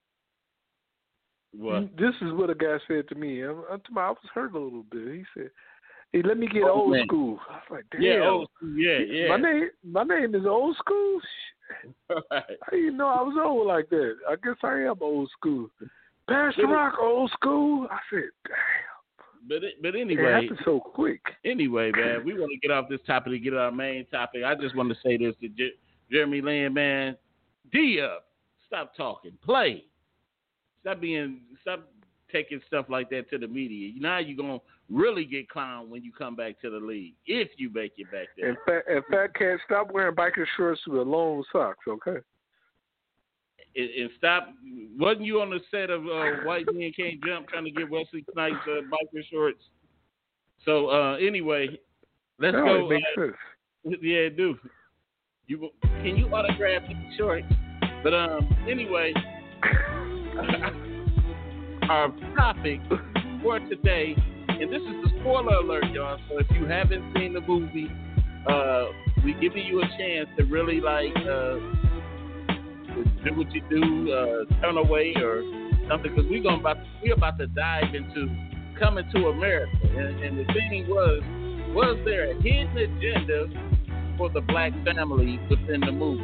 [1.54, 1.94] What?
[1.98, 3.42] This is what a guy said to me.
[3.42, 5.14] I'm, I'm talking about- I was hurt a little bit.
[5.14, 5.50] He said,
[6.12, 7.04] "Hey, let me get Oh, old man.
[7.06, 8.70] school." I was like, "Damn." Yeah, old school.
[8.78, 9.28] Yeah, yeah.
[9.28, 11.20] My name, my name is old school.
[12.30, 12.58] Right.
[12.62, 14.14] How you know I was old like that?
[14.28, 15.68] I guess I am old school.
[16.28, 17.88] Pastor Rock, old school.
[17.90, 19.48] I said, damn.
[19.48, 21.20] But it, but It anyway, happened so quick.
[21.44, 24.44] anyway, man, we want to get off this topic to get our main topic.
[24.44, 25.76] I just want to say this to Jer-
[26.10, 27.16] Jeremy Lin, man.
[27.72, 28.26] D up.
[28.66, 29.32] Stop talking.
[29.44, 29.84] Play.
[30.82, 31.40] Stop being.
[31.60, 31.88] Stop
[32.30, 33.92] taking stuff like that to the media.
[33.98, 34.58] Now you're gonna
[34.92, 38.28] really get clowned when you come back to the league if you make it back
[38.36, 38.50] there.
[38.50, 42.20] And fat, and fat cat, stop wearing biker shorts with long socks, okay?
[43.76, 44.48] and, and stop.
[44.98, 48.24] Wasn't you on the set of uh, White Men Can't Jump trying to get Wesley
[48.32, 49.60] Snipes uh, biker shorts?
[50.64, 51.78] So uh, anyway,
[52.38, 52.86] let's no, go.
[52.86, 53.36] It makes uh, sense.
[54.02, 54.56] Yeah, it do.
[55.46, 57.46] You can you autograph these shorts?
[58.02, 59.14] But um, anyway,
[61.88, 62.80] our topic
[63.42, 64.16] for today,
[64.62, 66.18] and this is the spoiler alert, y'all.
[66.28, 67.90] So if you haven't seen the movie,
[68.48, 68.86] uh,
[69.24, 71.58] we giving you a chance to really like uh,
[73.24, 75.42] do what you do, uh, turn away or
[75.88, 78.28] something, because we're gonna about we're about to dive into
[78.78, 81.22] coming to America, and, and the thing was,
[81.74, 83.48] was there a hidden agenda
[84.16, 86.22] for the black family within the movie?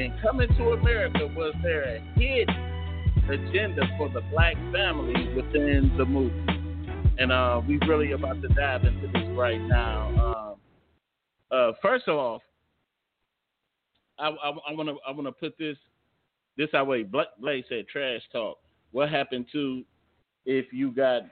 [0.00, 2.54] And coming to America, was there a hidden
[3.28, 6.47] agenda for the black family within the movie?
[7.18, 10.08] And uh, we really about to dive into this right now.
[10.24, 10.54] Um,
[11.50, 12.42] uh, first off,
[14.18, 15.76] I, I, I want to I want to put this
[16.56, 17.02] this our way.
[17.02, 18.58] Bla- Blake said trash talk.
[18.92, 19.82] What happened to
[20.46, 21.22] if you got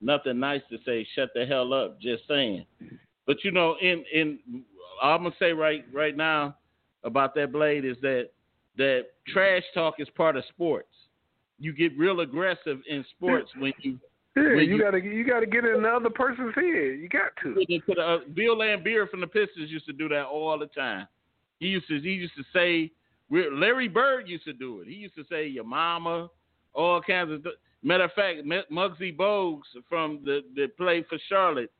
[0.00, 1.06] nothing nice to say?
[1.14, 2.00] Shut the hell up.
[2.00, 2.64] Just saying.
[3.26, 4.38] But you know, in in
[5.02, 6.56] I'm gonna say right right now
[7.04, 8.30] about that blade is that
[8.76, 10.88] that trash talk is part of sports.
[11.60, 13.98] You get real aggressive in sports when you
[14.42, 16.64] Yeah, when you, gotta you gotta get in the other person's head.
[17.00, 17.54] You got to.
[17.54, 21.06] to the, uh, Bill Laimbeer from the Pistons used to do that all the time.
[21.60, 22.90] He used to he used to say
[23.30, 24.88] we're- Larry Bird used to do it.
[24.88, 26.28] He used to say your mama,
[26.74, 27.42] all kinds of.
[27.42, 31.70] th- Matter of fact, M- Muggsy Bogues from the that played for Charlotte,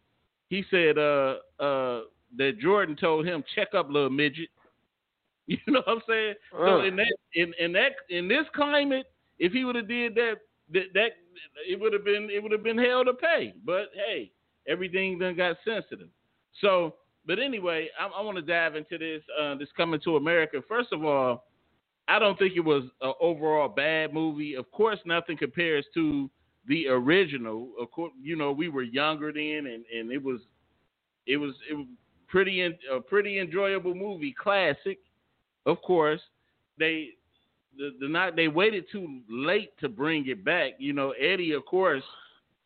[0.48, 2.02] he said uh uh
[2.36, 4.48] that Jordan told him check up little midget.
[5.48, 6.34] You know what I'm saying?
[6.52, 6.84] So Uh.
[6.84, 9.06] in that in, in that in this climate,
[9.38, 10.34] if he would have did that,
[10.74, 11.10] that that
[11.68, 13.54] it would have been it would have been hell to pay.
[13.64, 14.30] But hey,
[14.66, 16.08] everything then got sensitive.
[16.60, 16.94] So,
[17.26, 20.60] but anyway, I, I want to dive into this uh, this coming to America.
[20.68, 21.44] First of all,
[22.08, 24.54] I don't think it was an overall bad movie.
[24.54, 26.30] Of course, nothing compares to
[26.66, 27.70] the original.
[27.80, 30.40] Of course, you know we were younger then, and, and it was
[31.26, 31.86] it was it was
[32.28, 34.98] pretty en- a pretty enjoyable movie, classic.
[35.66, 36.20] Of course,
[36.78, 37.10] they
[37.78, 40.72] the, the not they waited too late to bring it back.
[40.78, 42.02] You know, Eddie, of course,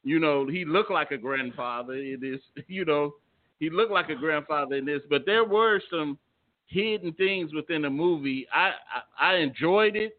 [0.02, 2.40] you know he looked like a grandfather in this.
[2.66, 3.14] You know,
[3.60, 6.18] he looked like a grandfather in this, but there were some
[6.66, 8.46] hidden things within the movie.
[8.52, 8.72] I,
[9.18, 10.18] I I enjoyed it.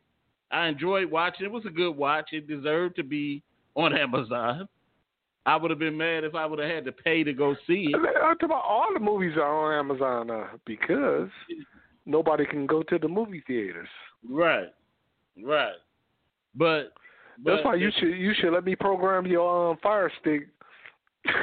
[0.51, 1.47] I enjoyed watching.
[1.47, 2.29] It was a good watch.
[2.31, 3.41] It deserved to be
[3.75, 4.67] on Amazon.
[5.45, 7.89] I would have been mad if I would have had to pay to go see
[7.91, 7.95] it.
[7.95, 11.29] I'm talking about all the movies are on Amazon now because
[12.05, 13.89] nobody can go to the movie theaters.
[14.29, 14.69] Right,
[15.41, 15.73] right.
[16.55, 16.93] But,
[17.43, 20.47] but That's why you should you should let me program your um, Fire Stick.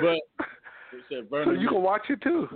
[0.00, 0.18] but
[1.44, 2.48] so you can watch it too.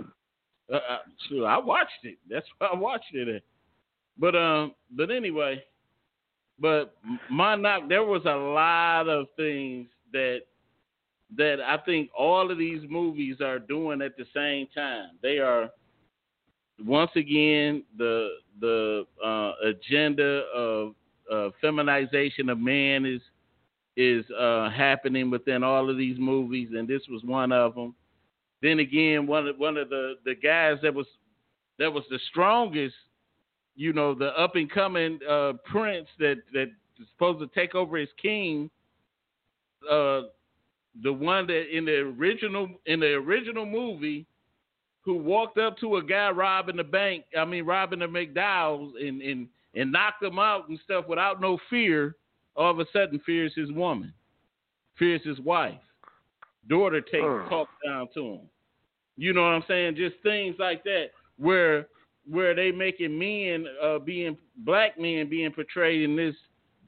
[0.71, 0.97] Uh, uh,
[1.27, 2.17] sure, I watched it.
[2.29, 3.43] That's why I watched it.
[4.17, 5.63] But um, but anyway,
[6.59, 6.95] but
[7.29, 10.41] my knock, there was a lot of things that
[11.37, 15.11] that I think all of these movies are doing at the same time.
[15.21, 15.69] They are
[16.85, 18.29] once again the
[18.59, 20.95] the uh, agenda of
[21.31, 23.21] uh, feminization of man is
[23.97, 27.93] is uh, happening within all of these movies, and this was one of them.
[28.61, 31.07] Then again, one of one of the, the guys that was
[31.79, 32.95] that was the strongest,
[33.75, 37.97] you know, the up and coming uh, prince that that is supposed to take over
[37.97, 38.69] as king.
[39.89, 40.21] Uh,
[41.03, 44.25] the one that in the original in the original movie,
[45.03, 49.21] who walked up to a guy robbing the bank, I mean robbing the McDowell's and
[49.21, 52.15] and and knocked him out and stuff without no fear.
[52.55, 54.13] All of a sudden, fears his woman,
[54.99, 55.79] fears his wife,
[56.67, 57.47] daughter takes Uh.
[57.49, 58.41] talks down to him.
[59.15, 59.95] You know what I'm saying?
[59.95, 61.87] Just things like that where
[62.29, 66.35] where they making men uh, being black men being portrayed in this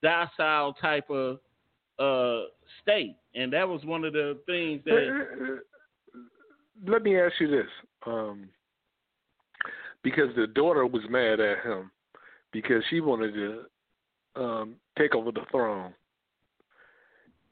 [0.01, 1.39] docile type of
[1.99, 2.45] uh,
[2.81, 5.59] state, and that was one of the things that.
[6.85, 7.67] Let me ask you this,
[8.05, 8.49] um,
[10.03, 11.91] because the daughter was mad at him
[12.51, 15.93] because she wanted to um, take over the throne,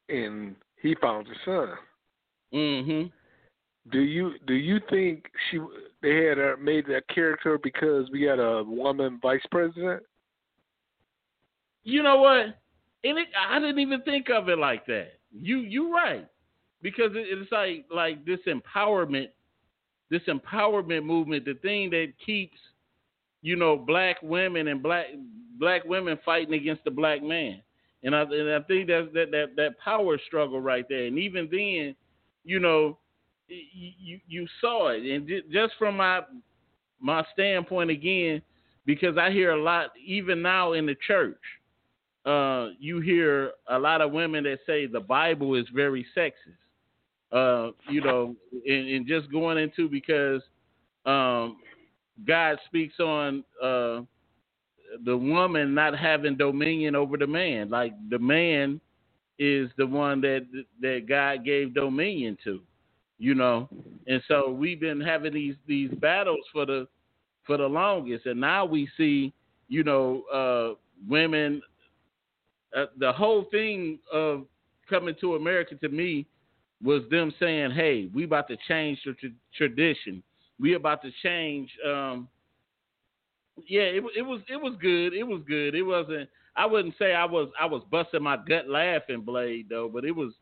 [0.10, 1.70] and he found his son.
[2.54, 3.08] Mm-hmm.
[3.92, 5.60] Do you do you think she
[6.02, 10.04] they had uh, made that character because we had a woman vice president?
[11.84, 12.58] You know what?
[13.04, 15.14] And it, I didn't even think of it like that.
[15.32, 16.28] You you right
[16.82, 19.30] because it, it's like like this empowerment,
[20.12, 22.58] this empowerment movement, the thing that keeps
[23.42, 25.08] you know black women and black
[25.58, 27.62] black women fighting against the black man.
[28.04, 31.06] And I and I think that's that that that power struggle right there.
[31.06, 31.96] And even then,
[32.44, 33.00] you know,
[33.48, 36.22] you you saw it, and just from my
[37.00, 38.42] my standpoint again,
[38.86, 41.40] because I hear a lot even now in the church.
[42.24, 46.62] Uh, you hear a lot of women that say the Bible is very sexist.
[47.32, 48.36] Uh, you know,
[48.68, 50.42] and, just going into because
[51.06, 51.58] um,
[52.28, 54.02] God speaks on uh,
[55.06, 57.70] the woman not having dominion over the man.
[57.70, 58.82] Like the man
[59.40, 60.46] is the one that
[60.82, 62.60] that God gave dominion to,
[63.18, 63.70] you know.
[64.08, 66.88] And so we've been having these these battles for the
[67.48, 69.34] for the longest, and now we see,
[69.70, 70.80] you know, uh,
[71.10, 71.62] women.
[72.76, 74.46] Uh, the whole thing of
[74.90, 76.26] coming to America to me
[76.84, 80.24] was them saying, "Hey, we about to change the tra- tradition.
[80.60, 82.28] We about to change." Um,
[83.68, 85.14] yeah, it, it was it was good.
[85.14, 85.76] It was good.
[85.76, 86.30] It wasn't.
[86.56, 90.12] I wouldn't say I was I was busting my gut laughing, Blade though, but it
[90.16, 90.34] was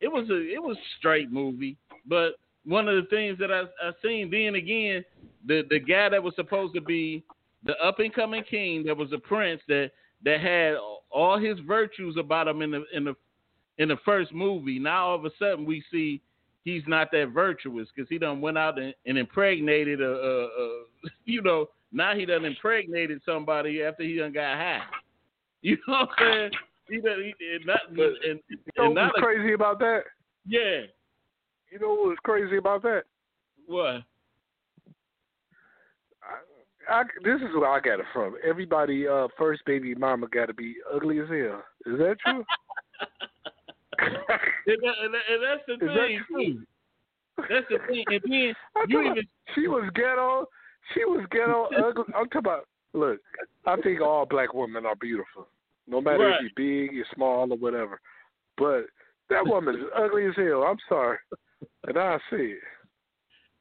[0.00, 1.76] it was a it was straight movie.
[2.06, 2.34] But
[2.64, 5.04] one of the things that I I seen then again,
[5.46, 7.24] the the guy that was supposed to be
[7.64, 9.92] the up and coming king, that was a prince that
[10.24, 10.76] that had
[11.10, 13.14] all his virtues about him in the in the
[13.78, 14.78] in the first movie.
[14.78, 16.20] Now all of a sudden we see
[16.64, 20.84] he's not that virtuous because he done went out and, and impregnated a, a, a
[21.24, 24.82] you know now he done impregnated somebody after he done got high.
[25.62, 26.50] You know what I'm saying?
[26.90, 30.02] He done he, and not, and, and, You know and what's a- crazy about that?
[30.46, 30.82] yeah.
[31.72, 33.04] You know what's crazy about that?
[33.66, 34.02] What?
[36.88, 38.36] I, this is where I got it from.
[38.46, 41.62] Everybody, uh, first baby mama got to be ugly as hell.
[41.86, 42.44] Is that true?
[44.66, 47.46] and, that, and, that, and that's the Is that thing true?
[47.50, 48.04] That's the thing.
[48.08, 48.54] And then
[48.88, 49.24] you even
[49.54, 50.46] she was ghetto.
[50.94, 52.04] She was ghetto ugly.
[52.16, 52.66] I'm talking about.
[52.92, 53.18] Look,
[53.66, 55.48] I think all black women are beautiful,
[55.88, 56.36] no matter Right.
[56.44, 58.00] if you're big, you're small, or whatever.
[58.56, 58.84] But
[59.30, 60.62] that woman is ugly as hell.
[60.62, 61.18] I'm sorry,
[61.88, 62.54] and I see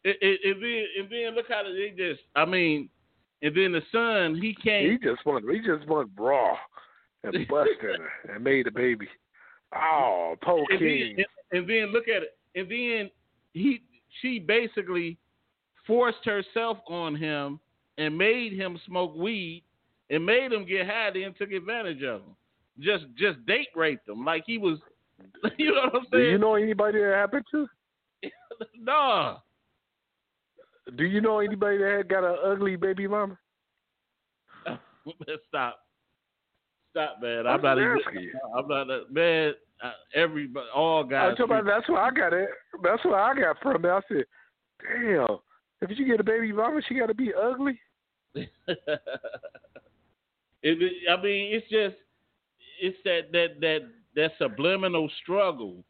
[0.06, 0.40] it.
[0.46, 2.22] and, then and then look how they just.
[2.36, 2.90] I mean,
[3.42, 4.92] and then the son he came.
[4.92, 5.46] He just went.
[5.50, 6.56] He just went raw
[7.24, 9.08] and busted her and made a baby.
[9.76, 11.16] Oh, and king.
[11.18, 12.38] then, and, and then look at it.
[12.56, 13.10] And then
[13.54, 13.82] he
[14.22, 15.18] she basically
[15.88, 17.60] forced herself on him
[17.98, 19.64] and made him smoke weed
[20.10, 22.36] and made him get high and took advantage of him.
[22.80, 24.80] Just just date raped him like he was
[25.58, 26.24] you know what I'm saying?
[26.24, 27.68] Do you know anybody that happened to?
[28.80, 29.38] no.
[30.98, 33.38] Do you know anybody that had got an ugly baby mama?
[35.48, 35.83] Stop.
[36.94, 37.48] Stop, man.
[37.48, 37.98] I'm I'm not even.
[38.56, 38.90] I'm not.
[38.90, 41.32] a- Man, uh, everybody, all guys.
[41.32, 42.50] I'm talking about, that's where I got it.
[42.84, 43.84] That's where I got from.
[43.84, 44.26] I said,
[44.80, 45.38] damn,
[45.82, 47.80] if you get a baby mama, she got to be ugly.
[48.36, 48.68] it,
[50.64, 51.96] I mean, it's just
[52.82, 53.80] it's that that that
[54.16, 55.84] that subliminal struggle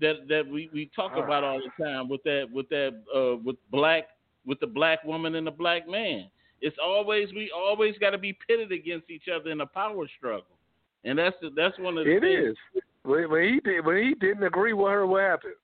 [0.00, 1.22] that that we we talk Ah.
[1.22, 4.08] about all the time with that with that uh with black
[4.46, 6.30] with the black woman and the black man.
[6.60, 10.56] It's always we always got to be pitted against each other in a power struggle,
[11.04, 12.56] and that's the, that's one of the It things.
[12.74, 12.82] is.
[13.04, 15.54] When, when he did, when he didn't agree with her, what happened?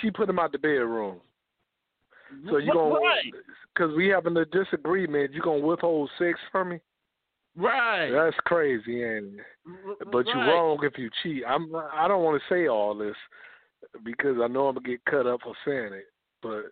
[0.00, 1.20] She put him out the bedroom.
[2.50, 2.94] So you gonna,
[3.74, 6.80] because we having a disagreement, you gonna withhold sex from me?
[7.56, 9.40] right, That's crazy, and?
[10.12, 11.42] But you're wrong if you cheat.
[11.46, 11.74] I'm.
[11.74, 13.16] I don't want to say all this
[14.04, 16.06] because I know I'm gonna get cut up for saying it,
[16.42, 16.64] but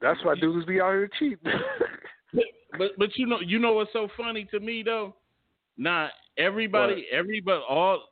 [0.00, 1.38] that's why dudes be out here cheating.
[2.78, 5.14] but but you know you know what's so funny to me though?
[5.76, 8.02] Not everybody, everybody, all.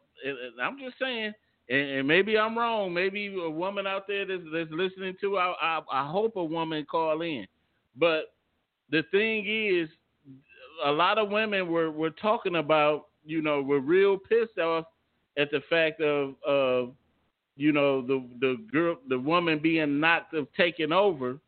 [0.62, 1.32] I'm just saying,
[1.68, 2.95] and, and maybe I'm wrong.
[2.95, 6.87] Maybe a woman out there that's, that's listening to, I, I I hope a woman
[6.91, 7.47] call in.
[7.97, 8.34] But
[8.91, 9.89] the thing is,
[10.84, 14.87] a lot of women were were talking about, you know, were real pissed off
[15.37, 16.93] at the fact of of
[17.57, 21.39] you know the the girl the woman being knocked of taking over,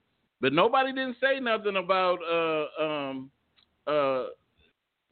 [0.41, 3.31] but nobody didn't say nothing about uh um
[3.87, 4.25] uh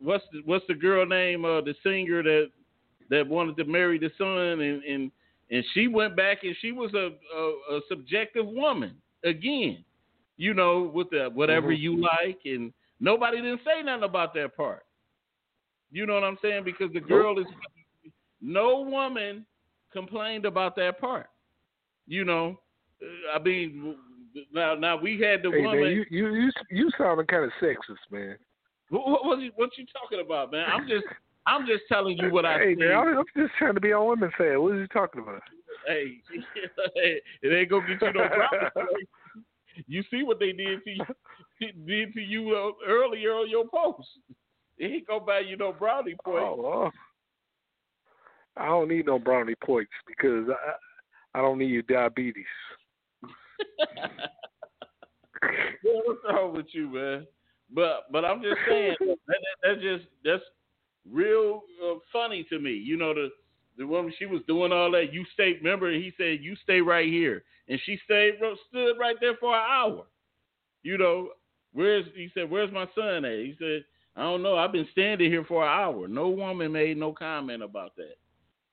[0.00, 2.50] what's the what's the girl name uh the singer that
[3.10, 5.10] that wanted to marry the son and and
[5.50, 9.84] and she went back and she was a a, a subjective woman again,
[10.36, 11.80] you know with the whatever Mhm.
[11.80, 14.84] you like and nobody didn't say nothing about that part.
[15.90, 16.64] You know what I'm saying?
[16.64, 17.46] Because the girl is
[18.40, 19.46] no woman
[19.92, 21.28] complained about that part.
[22.06, 22.60] You know,
[23.34, 23.96] I mean,
[24.52, 25.82] now now we had the Hey woman.
[25.82, 28.36] man, you you you you sounding kind of sexist, man.
[28.90, 30.66] what, what, what, you, what you talking about, man?
[30.72, 31.04] I'm just
[31.46, 34.32] I'm just telling you what I Hey man, I'm just trying to be on women's
[34.38, 34.56] side.
[34.56, 35.42] What are you talking about?
[35.86, 36.18] Hey,
[37.42, 39.06] it ain't gonna get you no brownie.
[39.86, 44.08] You see what they did to you did to you uh, earlier on your post.
[44.78, 46.44] It ain't gonna buy you no brownie points.
[46.44, 46.92] Oh, well,
[48.56, 52.44] I don't need no brownie points because I I don't need your diabetes.
[55.82, 57.26] Yeah, what's wrong with you, man?
[57.72, 60.42] But but I'm just saying that, that, that's just that's
[61.10, 62.72] real uh, funny to me.
[62.72, 63.28] You know the
[63.78, 65.12] the woman she was doing all that.
[65.12, 65.54] You stay.
[65.62, 68.34] Remember he said you stay right here, and she stayed
[68.68, 70.04] stood right there for an hour.
[70.82, 71.30] You know
[71.72, 73.38] where's he said where's my son at?
[73.38, 73.84] He said
[74.16, 74.56] I don't know.
[74.56, 76.08] I've been standing here for an hour.
[76.08, 78.16] No woman made no comment about that.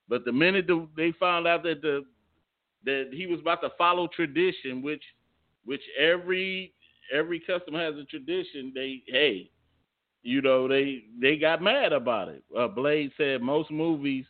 [0.08, 2.06] But the minute the, they found out that the
[2.86, 5.04] that he was about to follow tradition, which
[5.66, 6.74] which every
[7.14, 8.72] every customer has a tradition.
[8.76, 9.50] They hey,
[10.24, 12.44] you know they they got mad about it.
[12.58, 14.26] Uh, Blade said most movies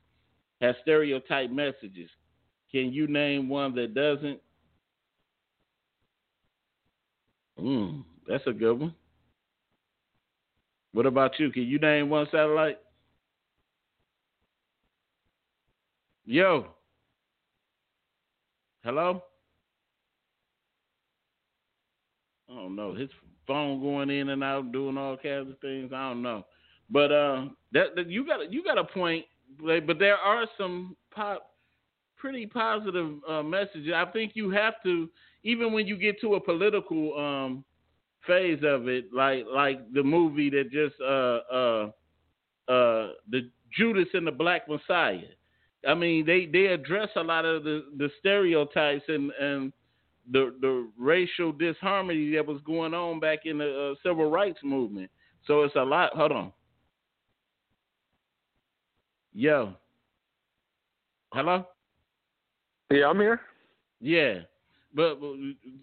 [0.61, 2.09] have stereotype messages.
[2.71, 4.39] Can you name one that doesn't?
[7.59, 8.95] Mm, that's a good one.
[10.93, 11.51] What about you?
[11.51, 12.79] Can you name one satellite?
[16.25, 16.67] Yo.
[18.83, 19.23] Hello?
[22.49, 22.93] I don't know.
[22.93, 23.09] His
[23.47, 25.91] phone going in and out, doing all kinds of things.
[25.93, 26.45] I don't know.
[26.89, 29.25] But uh, that, that you got you got a point.
[29.59, 31.51] But there are some pop,
[32.17, 33.93] pretty positive uh, messages.
[33.95, 35.09] I think you have to,
[35.43, 37.63] even when you get to a political um,
[38.27, 41.91] phase of it, like like the movie that just uh uh
[42.67, 45.21] uh the Judas and the Black Messiah.
[45.87, 49.73] I mean, they they address a lot of the the stereotypes and and
[50.31, 55.09] the the racial disharmony that was going on back in the uh, civil rights movement.
[55.45, 56.13] So it's a lot.
[56.15, 56.53] Hold on.
[59.33, 59.73] Yo.
[61.33, 61.65] Hello.
[62.91, 63.41] Yeah, I'm here.
[63.99, 64.39] Yeah,
[64.93, 65.33] but but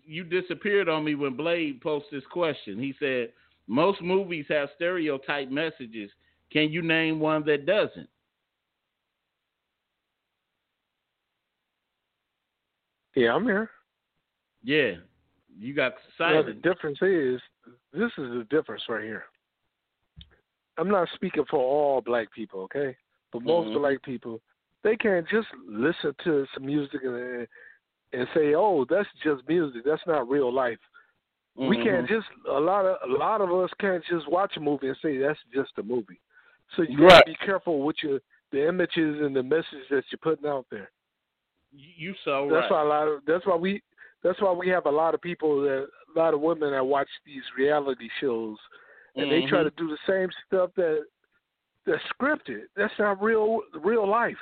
[0.04, 2.78] you disappeared on me when Blade posted this question.
[2.78, 3.32] He said
[3.66, 6.10] most movies have stereotype messages.
[6.52, 8.08] Can you name one that doesn't?
[13.20, 13.68] Yeah, I'm here.
[14.64, 14.92] Yeah,
[15.58, 17.38] you got Well, the difference is
[17.92, 19.24] this is the difference right here.
[20.78, 22.96] I'm not speaking for all black people, okay?
[23.30, 23.74] But most Mhm.
[23.74, 24.40] black people,
[24.82, 27.46] they can't just listen to some music and
[28.12, 29.84] and say, "Oh, that's just music.
[29.84, 30.80] That's not real life."
[31.56, 32.08] We can't Mhm.
[32.08, 35.18] just a lot of a lot of us can't just watch a movie and say
[35.18, 36.22] that's just a movie.
[36.74, 37.10] So you Right.
[37.10, 40.90] gotta be careful with your the images and the message that you're putting out there.
[41.72, 42.70] You so That's right.
[42.70, 43.82] why a lot of that's why we
[44.22, 47.08] that's why we have a lot of people that a lot of women that watch
[47.24, 48.56] these reality shows
[49.16, 49.64] and they try Mhm.
[49.64, 51.04] to do the same stuff that
[51.86, 52.64] that's scripted.
[52.76, 54.38] That's not real real life.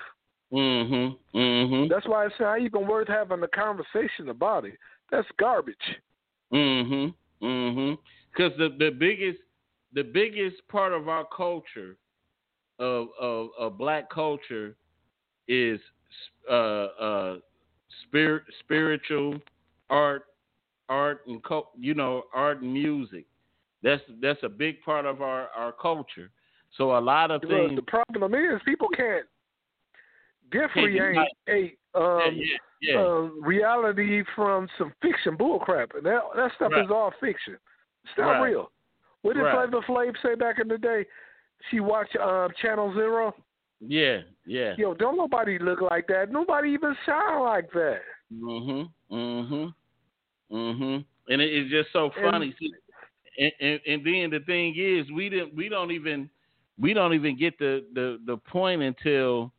[0.52, 1.18] Mhm.
[1.34, 1.88] Mhm.
[1.88, 4.78] That's why it's not even worth having a conversation about it.
[5.10, 6.00] That's garbage.
[6.52, 7.14] Mhm.
[7.42, 7.98] Mhm.
[8.32, 9.40] Because the the biggest
[9.92, 11.96] the biggest part of our culture
[12.78, 14.76] of of, of black culture
[15.46, 15.80] is
[16.50, 17.36] uh uh
[18.06, 19.38] spirit spiritual
[19.90, 20.24] art
[20.88, 21.42] art and
[21.78, 23.26] you know art and music.
[23.82, 26.30] That's that's a big part of our our culture.
[26.76, 27.76] So a lot of things.
[27.76, 29.26] the problem is people can't
[30.50, 31.18] differentiate
[31.94, 33.00] um, yeah, yeah, yeah.
[33.00, 36.84] um, reality from some fiction bullcrap, and that that stuff Right.
[36.84, 37.58] is all fiction.
[38.04, 38.50] It's not Right.
[38.50, 38.70] real.
[39.22, 39.68] What did Right.
[39.68, 41.06] Flavor Flav say back in the day?
[41.70, 43.34] She watched um, Channel Zero.
[43.80, 44.74] Yeah, yeah.
[44.78, 46.30] Yo, don't nobody look like that.
[46.30, 48.00] Nobody even sound like that.
[48.32, 48.90] Mhm.
[49.10, 49.74] Mhm.
[50.50, 51.04] Mhm.
[51.30, 52.54] And it, it's just so And- funny.
[52.58, 52.72] See,
[53.38, 55.54] and, and and then the thing is, we didn't.
[55.54, 56.28] We don't even.
[56.80, 59.52] We don't even get the the the point until,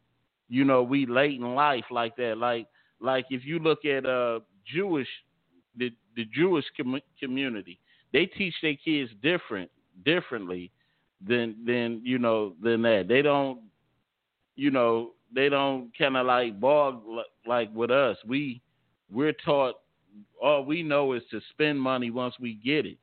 [0.48, 2.38] you know, we late in life like that.
[2.38, 2.68] Like
[3.02, 5.08] like if you look at uh Jewish,
[5.76, 7.80] the the Jewish com- community,
[8.14, 9.70] they teach their kids different
[10.06, 10.72] differently
[11.26, 13.08] than than you know than that.
[13.10, 13.60] They don't,
[14.60, 17.02] you know, they don't kind of like bog
[17.48, 18.18] like with us.
[18.28, 18.62] We
[19.10, 19.76] we're taught
[20.42, 22.98] all we know is to spend money once we get it.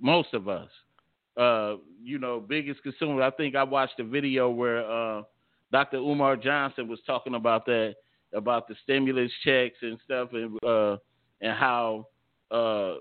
[0.00, 0.68] Most of us,
[1.36, 3.22] uh, you know, biggest consumer.
[3.22, 5.22] I think I watched a video where uh,
[5.70, 5.98] Dr.
[5.98, 7.94] Umar Johnson was talking about that,
[8.34, 10.96] about the stimulus checks and stuff, and uh,
[11.40, 12.08] and how
[12.50, 12.94] uh,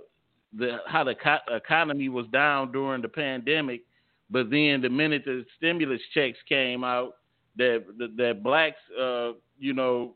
[0.55, 3.81] the how the co- economy was down during the pandemic,
[4.29, 7.13] but then the minute the stimulus checks came out,
[7.57, 10.15] that that, that blacks, uh, you know,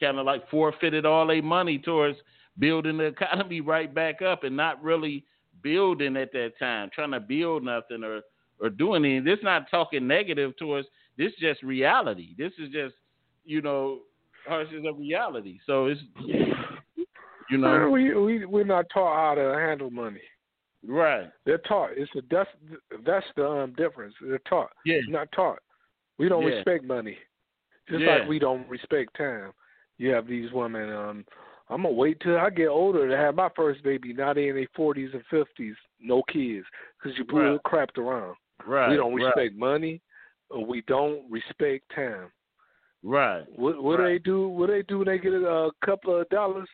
[0.00, 2.18] kind of like forfeited all their money towards
[2.58, 5.24] building the economy right back up and not really
[5.62, 8.20] building at that time, trying to build nothing or
[8.60, 9.24] or doing anything.
[9.24, 12.34] This not talking negative towards this is just reality.
[12.36, 12.94] This is just,
[13.44, 14.00] you know,
[14.46, 15.58] harshness of reality.
[15.66, 16.00] So it's
[17.50, 20.20] you know we we we're not taught how to handle money.
[20.86, 21.30] Right.
[21.46, 21.90] They're taught.
[21.96, 22.50] It's a that's
[23.06, 24.14] that's the um, difference.
[24.20, 24.70] They're taught.
[24.84, 24.98] Yeah.
[25.08, 25.60] Not taught.
[26.18, 26.56] We don't Yeah.
[26.56, 27.18] respect money.
[27.88, 28.18] Just Yeah.
[28.18, 29.52] like we don't respect time.
[29.98, 30.90] You have these women.
[30.90, 31.24] Um,
[31.68, 34.12] I'm gonna wait till I get older to have my first baby.
[34.12, 36.66] Not in their 40s and 50s, no kids,
[36.98, 37.62] because you Right.
[37.62, 38.36] crapped around.
[38.64, 38.90] Right.
[38.90, 40.00] We don't right, respect money,
[40.50, 42.30] or we don't respect time.
[43.02, 43.46] Right.
[43.58, 44.48] What what do they do?
[44.48, 46.68] What they do when they get a couple of dollars?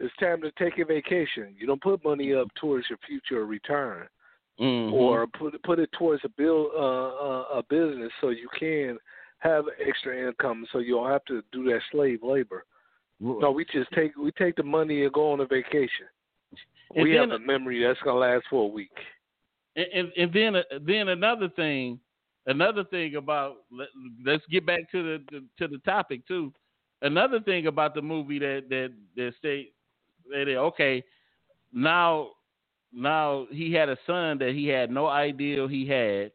[0.00, 1.54] It's time to take a vacation.
[1.56, 4.08] You don't put money up towards your future return,
[4.60, 4.92] Mhm.
[4.92, 6.78] or put put it towards a bill uh,
[7.26, 8.98] uh, a business so you can
[9.38, 12.64] have extra income, so you don't have to do that slave labor.
[13.20, 16.06] No, we just take we take the money and go on a vacation.
[16.94, 18.96] And we then- have a memory that's gonna last for a week.
[19.76, 21.98] and, and, and then then another thing,
[22.46, 23.88] another thing about let,
[24.24, 26.52] let's get back to the, the to the topic too.
[27.02, 29.74] Another thing about the movie that that that state
[30.30, 31.02] that they- okay,
[31.72, 32.30] now
[32.94, 36.30] now he had a son that he had no idea he had,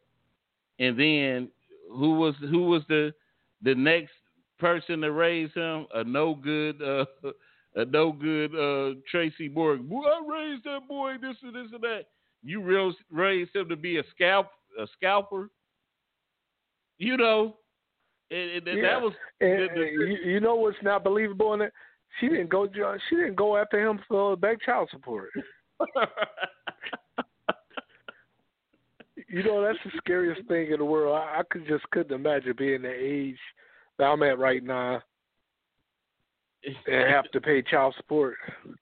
[0.80, 1.50] and then
[1.92, 3.14] who was who was the
[3.62, 4.12] the next
[4.60, 5.88] person to raise him?
[5.94, 7.06] A no good uh
[7.76, 9.90] a no good uh Tracy Morgan.
[9.92, 12.06] I raised that boy this and this and that.
[12.44, 14.48] You real raised him to be a scalp
[14.80, 15.50] a scalper.
[16.98, 17.56] You know,
[18.32, 18.82] and, and Yeah.
[18.82, 21.74] that was And, the- you, you know what's not believable in it?
[22.20, 22.68] She didn't go.
[23.10, 25.30] She didn't go after him for back child support.
[29.28, 31.16] You know, that's the scariest thing in the world.
[31.16, 33.38] I, I could just couldn't imagine being the age
[33.98, 35.02] that I'm at right now
[36.64, 38.36] and have to pay child support.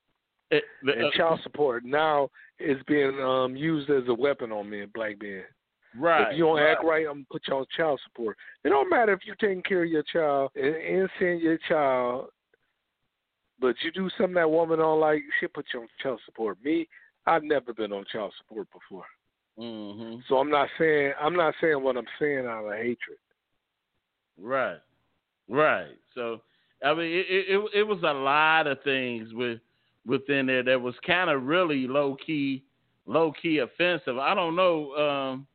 [0.50, 4.70] Eh, the- And uh, child support now is being um used as a weapon on
[4.70, 5.44] men, black men.
[6.00, 6.32] right.
[6.32, 6.72] If you don't right.
[6.72, 8.38] act right, I'm gonna put you on child support.
[8.64, 12.30] It don't matter if you're taking care of your child and, and seeing your child,
[13.60, 16.58] but you do something that woman don't like, she'll put you on child support.
[16.64, 16.88] Me,
[17.26, 19.06] I've never been on child support before.
[19.58, 23.18] hmm So I'm not saying I'm not saying what I'm saying out of hatred.
[24.40, 24.78] Right,
[25.50, 25.98] right.
[26.14, 26.42] So
[26.84, 29.60] I mean, it, it it was a lot of things with
[30.06, 32.64] within there that was kind of really low key,
[33.06, 34.18] low key offensive.
[34.18, 35.48] I don't know, um,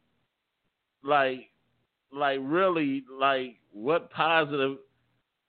[1.04, 1.48] like
[2.12, 4.78] like really like what positive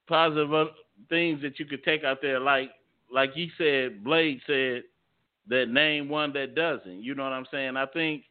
[0.08, 0.68] positive
[1.08, 2.40] things that you could take out there.
[2.40, 2.70] Like
[3.12, 4.82] like he said, Blade said
[5.48, 7.02] that name one that doesn't.
[7.02, 7.76] You know what I'm saying?
[7.76, 8.24] I think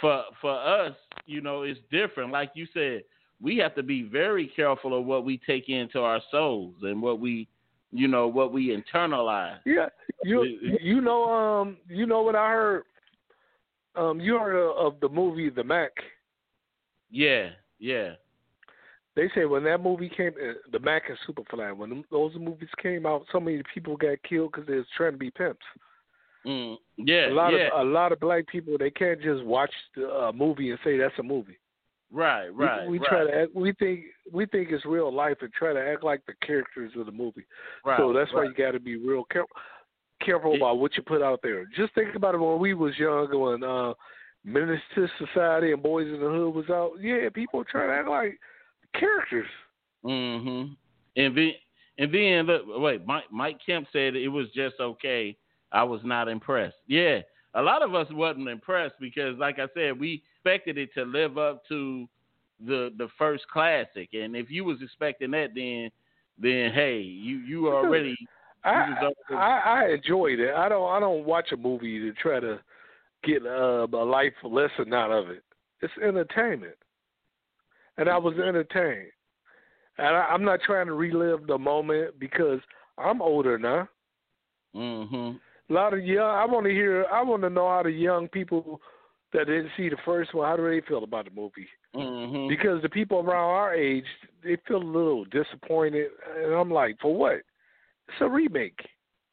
[0.00, 0.94] for for us,
[1.26, 2.32] you know, it's different.
[2.32, 3.02] Like you said,
[3.40, 7.20] we have to be very careful of what we take into our souls and what
[7.20, 7.48] we,
[7.92, 9.58] you know, what we internalize.
[9.64, 9.88] Yeah,
[10.22, 10.44] you
[10.80, 12.84] you know um you know what I heard.
[13.96, 15.90] Um, you heard of, of the movie The Mack?
[17.10, 17.48] Yeah,
[17.80, 18.12] yeah,
[19.16, 23.06] They say when that movie came, uh, The Mack and Superfly, when those movies came
[23.06, 25.58] out, so many people got killed because they was trying to be pimps.
[26.46, 27.68] mm, yeah, a lot yeah.
[27.74, 30.96] of a lot of black people they can't just watch the uh, movie and say
[30.96, 31.58] that's a movie.
[32.12, 32.88] right, right.
[32.88, 35.80] We, right, try to act, we think we think it's real life and try to
[35.80, 37.46] act like the characters of the movie.
[37.84, 39.56] right, so that's why you got to be real careful
[40.24, 41.64] careful about what you put out there.
[41.76, 43.94] Just think about it when we was young when uh
[44.44, 46.92] Menace to Society and Boys in the Hood was out.
[47.00, 48.38] Yeah, people try to act like
[48.98, 49.48] characters.
[50.04, 50.72] Mm-hmm.
[51.16, 51.52] And then,
[51.98, 55.36] and then look, wait, Mike, Mike Kemp said it was just okay.
[55.72, 56.76] I was not impressed.
[56.86, 57.20] Yeah,
[57.54, 61.38] a lot of us wasn't impressed because, like I said, we expected it to live
[61.38, 62.08] up to
[62.66, 65.90] the the first classic, and if you was expecting that, then
[66.38, 68.16] then hey, you you already.
[68.62, 68.94] I,
[69.30, 70.54] I I enjoyed it.
[70.54, 72.60] I don't I don't watch a movie to try to
[73.24, 75.42] get uh, a life lesson out of it.
[75.80, 76.76] It's entertainment,
[78.00, 79.10] and I was entertained.
[79.98, 82.60] And I, I'm not trying to relive the moment because
[82.98, 83.88] I'm older now.
[84.74, 85.36] Mm-hmm.
[85.72, 86.24] A lot of young.
[86.30, 87.04] I want to hear.
[87.12, 88.80] I want to know how the young people
[89.32, 90.48] that didn't see the first one.
[90.48, 91.68] How do they feel about the movie?
[91.94, 92.48] Mm-hmm.
[92.48, 94.04] Because the people around our age,
[94.42, 97.34] they feel a little disappointed, and I'm like, for what?
[97.34, 98.78] It's a remake.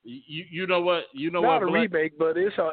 [0.04, 2.70] You you know what you know Not what a Black- remake, but it's a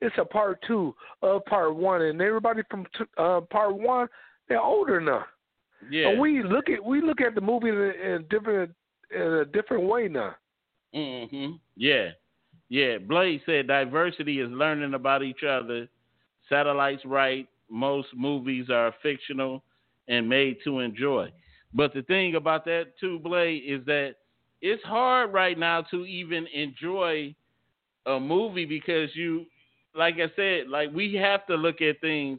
[0.00, 4.08] it's a part two of part one, and everybody from t- uh, part one
[4.48, 5.24] they're older now.
[5.90, 6.08] Yeah.
[6.08, 8.72] And we look at we look at the movie in a, in different
[9.14, 10.34] in a different way now.
[10.94, 12.10] hmm Yeah.
[12.68, 12.98] Yeah.
[12.98, 15.88] Blade said diversity is learning about each other.
[16.48, 17.48] Satellites right.
[17.70, 19.62] Most movies are fictional
[20.08, 21.32] and made to enjoy.
[21.74, 24.16] But the thing about that too, Blade, is that
[24.60, 27.34] it's hard right now to even enjoy
[28.06, 29.46] a movie because you,
[29.94, 32.38] like I said, like we have to look at things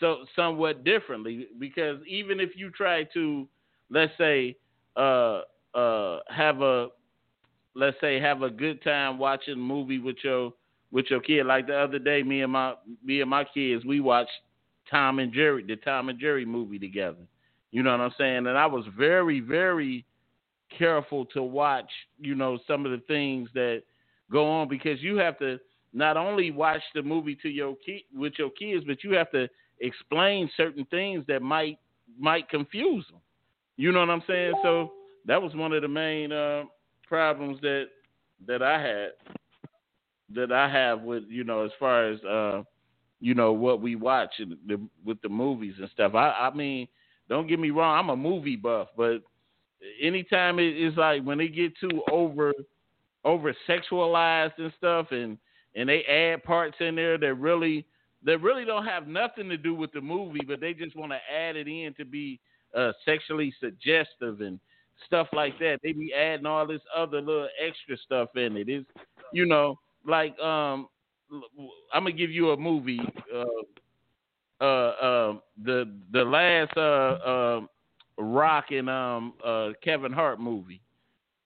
[0.00, 3.46] so somewhat differently because even if you try to,
[3.90, 4.56] let's say,
[4.96, 5.42] uh,
[5.74, 6.88] uh, have a,
[7.74, 10.52] let's say, have a good time watching a movie with your
[10.90, 11.46] with your kid.
[11.46, 12.74] Like the other day, me and my
[13.04, 14.30] me and my kids, we watched
[14.90, 17.26] Tom and Jerry, the Tom and Jerry movie together.
[17.70, 18.46] You know what I'm saying?
[18.48, 20.04] And I was very, very
[20.76, 23.82] careful to watch, you know, some of the things that
[24.30, 25.58] go on because you have to
[25.92, 29.48] not only watch the movie to your kid with your kids, but you have to
[29.80, 31.78] explain certain things that might
[32.18, 33.20] might confuse them.
[33.76, 34.54] You know what I'm saying?
[34.62, 34.92] So
[35.26, 36.64] that was one of the main uh,
[37.06, 37.86] problems that
[38.46, 39.10] that I had
[40.34, 42.62] that I have with you know as far as uh,
[43.20, 46.14] you know what we watch in the, with the movies and stuff.
[46.14, 46.88] I I mean,
[47.28, 49.22] don't get me wrong, I'm a movie buff, but
[50.00, 52.52] anytime it is like when they get too over
[53.24, 55.38] over sexualized and stuff and
[55.74, 57.86] and they add parts in there that really
[58.24, 61.18] that really don't have nothing to do with the movie, but they just want to
[61.34, 62.38] add it in to be
[62.76, 64.60] uh, sexually suggestive and
[65.06, 65.80] stuff like that.
[65.82, 68.68] They be adding all this other little extra stuff in it.
[68.68, 68.86] It's
[69.32, 70.88] you know like um
[71.92, 73.00] I'm gonna give you a movie.
[73.34, 73.44] Uh,
[74.60, 77.60] uh, uh, the the last uh, uh,
[78.18, 80.82] Rock and um, uh, Kevin Hart movie.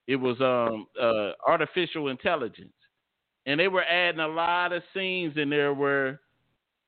[0.07, 2.75] It was um, uh, artificial intelligence,
[3.47, 6.20] and they were adding a lot of scenes in there where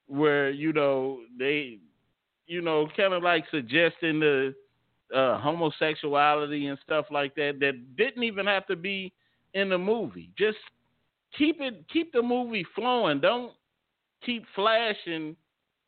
[0.06, 1.78] where you know they
[2.46, 4.54] you know kind of like suggesting the
[5.14, 9.12] uh, homosexuality and stuff like that that didn't even have to be
[9.54, 10.30] in the movie.
[10.38, 10.58] Just
[11.36, 13.20] keep it keep the movie flowing.
[13.20, 13.52] Don't
[14.24, 15.36] keep flashing,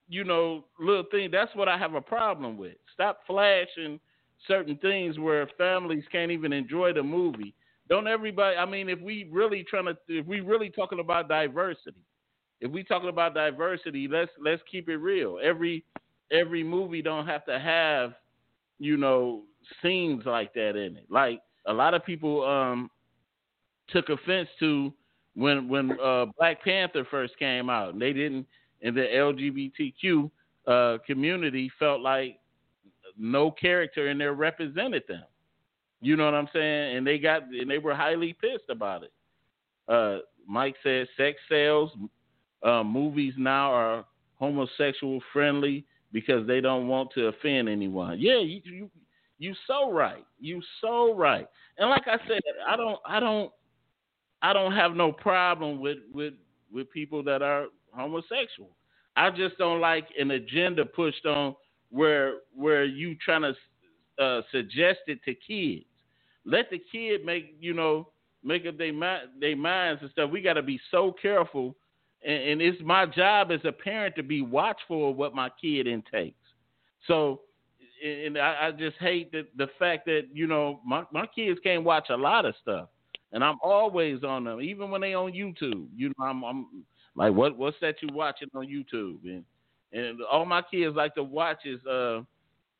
[0.09, 1.33] you know, little things.
[1.33, 2.77] That's what I have a problem with.
[2.95, 3.99] Stop flashing
[4.47, 7.55] certain things where families can't even enjoy the movie.
[7.89, 12.05] Don't everybody I mean if we really trying to if we really talking about diversity,
[12.61, 15.39] if we talking about diversity, let's let's keep it real.
[15.43, 15.85] Every
[16.31, 18.15] every movie don't have to have,
[18.79, 19.43] you know,
[19.83, 21.07] scenes like that in it.
[21.09, 22.91] Like a lot of people um
[23.89, 24.93] took offense to
[25.35, 28.47] when when uh, Black Panther first came out, and they didn't,
[28.83, 30.31] and the LGBTQ
[30.67, 32.41] uh, community felt like
[33.17, 35.25] no character in there represented them.
[36.01, 36.97] You know what I'm saying?
[36.97, 39.13] And they got and they were highly pissed about it.
[39.89, 41.91] Uh, Mike said sex sales.
[42.63, 44.05] Uh, movies now are
[44.39, 48.19] homosexual friendly because they don't want to offend anyone.
[48.19, 48.91] Yeah, you you
[49.39, 50.25] you so right.
[50.41, 51.47] You so right.
[51.79, 53.53] And like I said, I don't I don't
[54.43, 56.35] I don't have no problem with with
[56.73, 58.71] with people that are homosexual.
[59.17, 61.55] I just don't like an agenda pushed on
[61.91, 63.55] where where you trying to
[64.23, 65.87] uh, suggest it to kids.
[66.45, 68.09] Let the kid make you know
[68.45, 70.31] make up their mind their minds and stuff.
[70.31, 71.77] We got to be so careful,
[72.25, 76.37] and, it's my job as a parent to be watchful of what my kid intakes.
[77.07, 77.43] So,
[78.05, 81.85] and I, I just hate that the fact that you know my my kids can't
[81.85, 82.89] watch a lot of stuff
[83.33, 85.89] and I'm always on them, even when they on YouTube.
[85.95, 86.67] You know, I'm, I'm
[87.15, 89.19] like, what what's that you watching on YouTube?
[89.25, 89.45] And
[89.93, 92.23] and all my kids like to watch is uh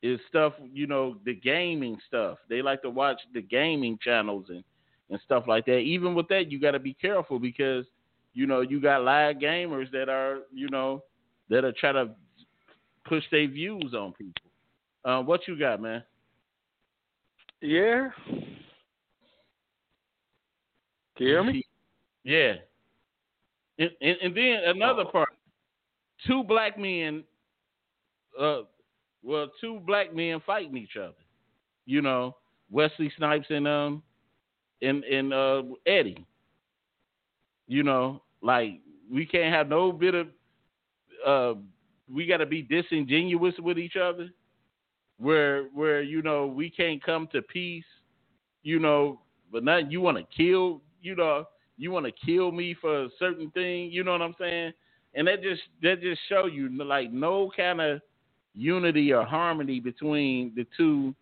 [0.01, 2.37] is stuff, you know, the gaming stuff.
[2.49, 4.63] They like to watch the gaming channels and
[5.09, 5.79] and stuff like that.
[5.79, 7.85] Even with that, you got to be careful because
[8.39, 11.03] you know you got live gamers that are you know
[11.49, 12.13] that are trying to
[13.07, 14.51] push their views on people.
[15.05, 16.03] Uh, what you got, man?
[17.61, 18.09] Yeah,
[21.15, 21.63] can you hear me?
[22.23, 22.55] Yeah.
[23.79, 25.11] And, and, and then another Oh.
[25.11, 25.29] part,
[26.27, 27.23] two black men,
[28.39, 28.61] uh,
[29.23, 31.15] well, two black men fighting each other.
[31.85, 32.35] You know,
[32.71, 34.03] Wesley Snipes and um,
[34.81, 36.25] and and uh Eddie.
[37.67, 38.79] You know, like
[39.11, 40.27] we can't have no bit of,
[41.25, 41.59] uh,
[42.11, 44.29] we got to be disingenuous with each other.
[45.17, 47.83] Where where you know we can't come to peace.
[48.63, 49.21] You know,
[49.51, 51.45] but not you want to kill you know,
[51.77, 54.73] you want to kill me for a certain thing, you know what I'm saying?
[55.15, 58.01] And that just that just show you like no kind of
[58.53, 61.15] unity or harmony between the two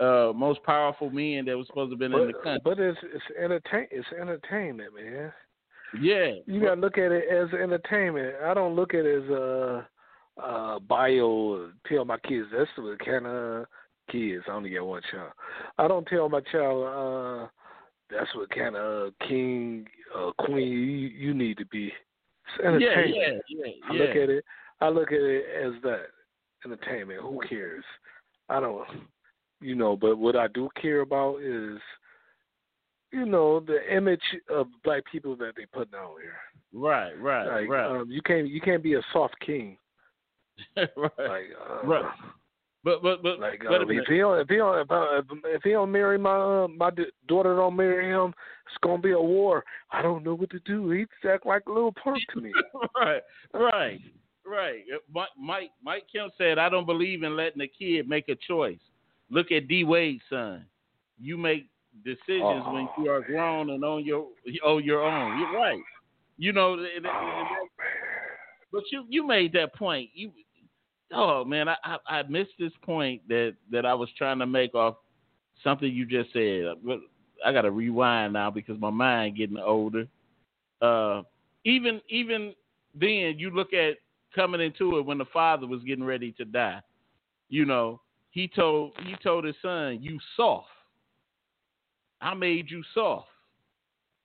[0.00, 2.60] uh, most powerful men that was supposed to have been in the country.
[2.64, 5.32] but it's it's entertain it's entertainment, man.
[5.98, 8.36] Yeah, You gotta look at it as entertainment.
[8.44, 9.86] I don't look at it as a,
[10.38, 11.70] a bio.
[11.88, 13.66] Tell my kids that's what kind of
[14.10, 14.44] kids.
[14.48, 15.32] I only got one child.
[15.78, 17.48] I don't tell my child uh,
[18.10, 19.86] that's what kind of king,
[20.16, 21.92] uh, queen you, you need to be.
[22.58, 23.42] It's yeah, entertainment.
[23.48, 24.44] yeah, yeah, I look at it.
[24.80, 26.06] I look at it as that
[26.64, 27.20] entertainment.
[27.20, 27.84] Who cares?
[28.48, 28.86] I don't,
[29.60, 29.96] you know.
[29.96, 31.78] But what I do care about is
[33.12, 36.36] you know, the image of black people that they put out here.
[36.72, 39.76] Right, right, Like, right, um, you can't you can't be a soft king.
[40.76, 42.12] right, Like, uh, right.
[42.82, 45.70] But but but Like uh, if he don't if he don't if, uh, if, he
[45.70, 46.90] don't marry my uh, my
[47.28, 48.32] daughter don't marry him,
[48.66, 49.64] it's gonna be a war.
[49.90, 50.90] I don't know what to do.
[50.90, 52.52] He act like a little punk to me.
[52.96, 54.00] right, right,
[54.46, 54.80] right.
[55.12, 58.80] Mike, Mike Mike Kemp said, "I don't believe in letting a kid make a choice."
[59.28, 60.64] Look at D Wade's son.
[61.20, 61.66] You make
[62.04, 64.26] decisions when you are grown and on your
[64.64, 65.38] on your own.
[65.38, 65.80] You're right.
[66.38, 67.48] You know, and- and- and-
[68.72, 70.10] but you you made that point.
[70.14, 70.30] You,
[71.12, 74.74] oh man, I, I I missed this point that that I was trying to make
[74.74, 74.96] off
[75.62, 76.64] something you just said.
[76.84, 77.00] But
[77.44, 80.06] I got to rewind now because my mind getting older.
[80.80, 81.22] Uh,
[81.64, 82.54] even even
[82.94, 83.96] then, you look at
[84.34, 86.80] coming into it when the father was getting ready to die.
[87.48, 90.68] You know, he told he told his son, "You soft.
[92.20, 93.28] I made you soft.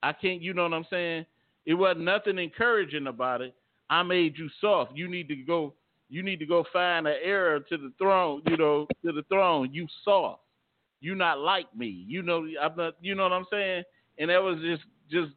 [0.04, 0.42] I can't.
[0.42, 1.26] You know what I'm saying?
[1.66, 3.56] It wasn't nothing encouraging about it.
[3.90, 4.92] I made you soft.
[4.96, 5.74] You need to go.
[6.10, 8.42] You need to go find an heir to the throne.
[8.48, 9.74] You know, to the throne.
[9.74, 10.42] You soft.
[11.02, 12.06] You not like me.
[12.08, 12.96] You know, I'm not.
[13.02, 13.84] You know what I'm saying?
[14.18, 15.32] And that was just just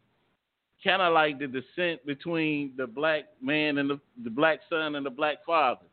[0.84, 5.04] kind of like the descent between the black man and the the black son and
[5.04, 5.86] the black father.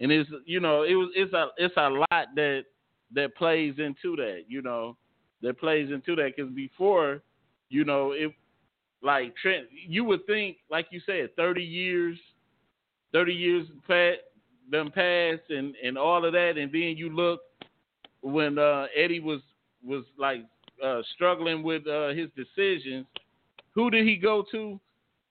[0.00, 2.64] And it's you know it was it's a it's a lot that
[3.14, 4.44] that plays into that.
[4.48, 4.96] You know
[5.42, 7.22] that plays into that because before
[7.68, 8.32] you know it
[9.02, 12.18] like Trent, you would think like you said 30 years
[13.12, 14.14] 30 years pat
[14.70, 17.40] done past and and all of that and then you look
[18.22, 19.40] when uh Eddie was
[19.84, 20.44] was like
[20.84, 23.06] uh struggling with uh his decisions
[23.74, 24.80] who did he go to?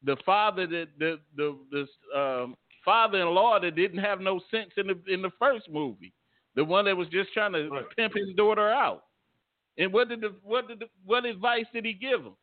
[0.03, 2.55] The father that the the the um
[2.85, 6.13] father-in-law that didn't have no sense in the in the first movie.
[6.55, 9.03] The one that was just trying to pimp his daughter out
[9.79, 12.35] and what did the what did the, what advice did he give him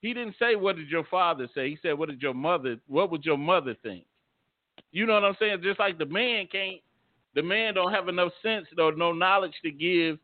[0.00, 3.10] he didn't say what did your father say he said what did your mother what
[3.10, 4.06] would your mother think
[4.94, 5.58] you know what I'm saying?
[5.62, 6.80] Just like the man can't,
[7.34, 10.18] the man don't have enough sense or no knowledge to give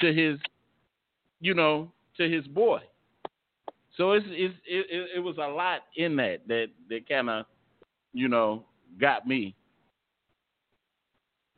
[0.00, 0.38] to his,
[1.40, 2.80] you know, to his boy.
[3.98, 7.44] So it's, it's it, it, it was a lot in that that that kind of,
[8.14, 8.64] you know,
[8.98, 9.54] got me.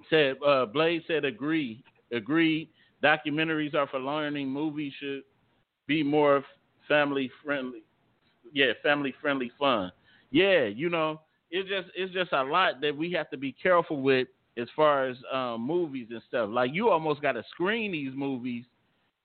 [0.08, 2.68] Said uh, Blaze said agree, agreed.
[3.02, 4.48] Documentaries are for learning.
[4.48, 5.22] Movies should
[5.86, 6.44] be more
[6.88, 7.82] family friendly.
[8.52, 9.92] Yeah, family friendly fun.
[10.30, 11.20] Yeah, you know,
[11.50, 15.06] it's just it's just a lot that we have to be careful with as far
[15.08, 16.48] as um, movies and stuff.
[16.52, 18.64] Like you almost got to screen these movies,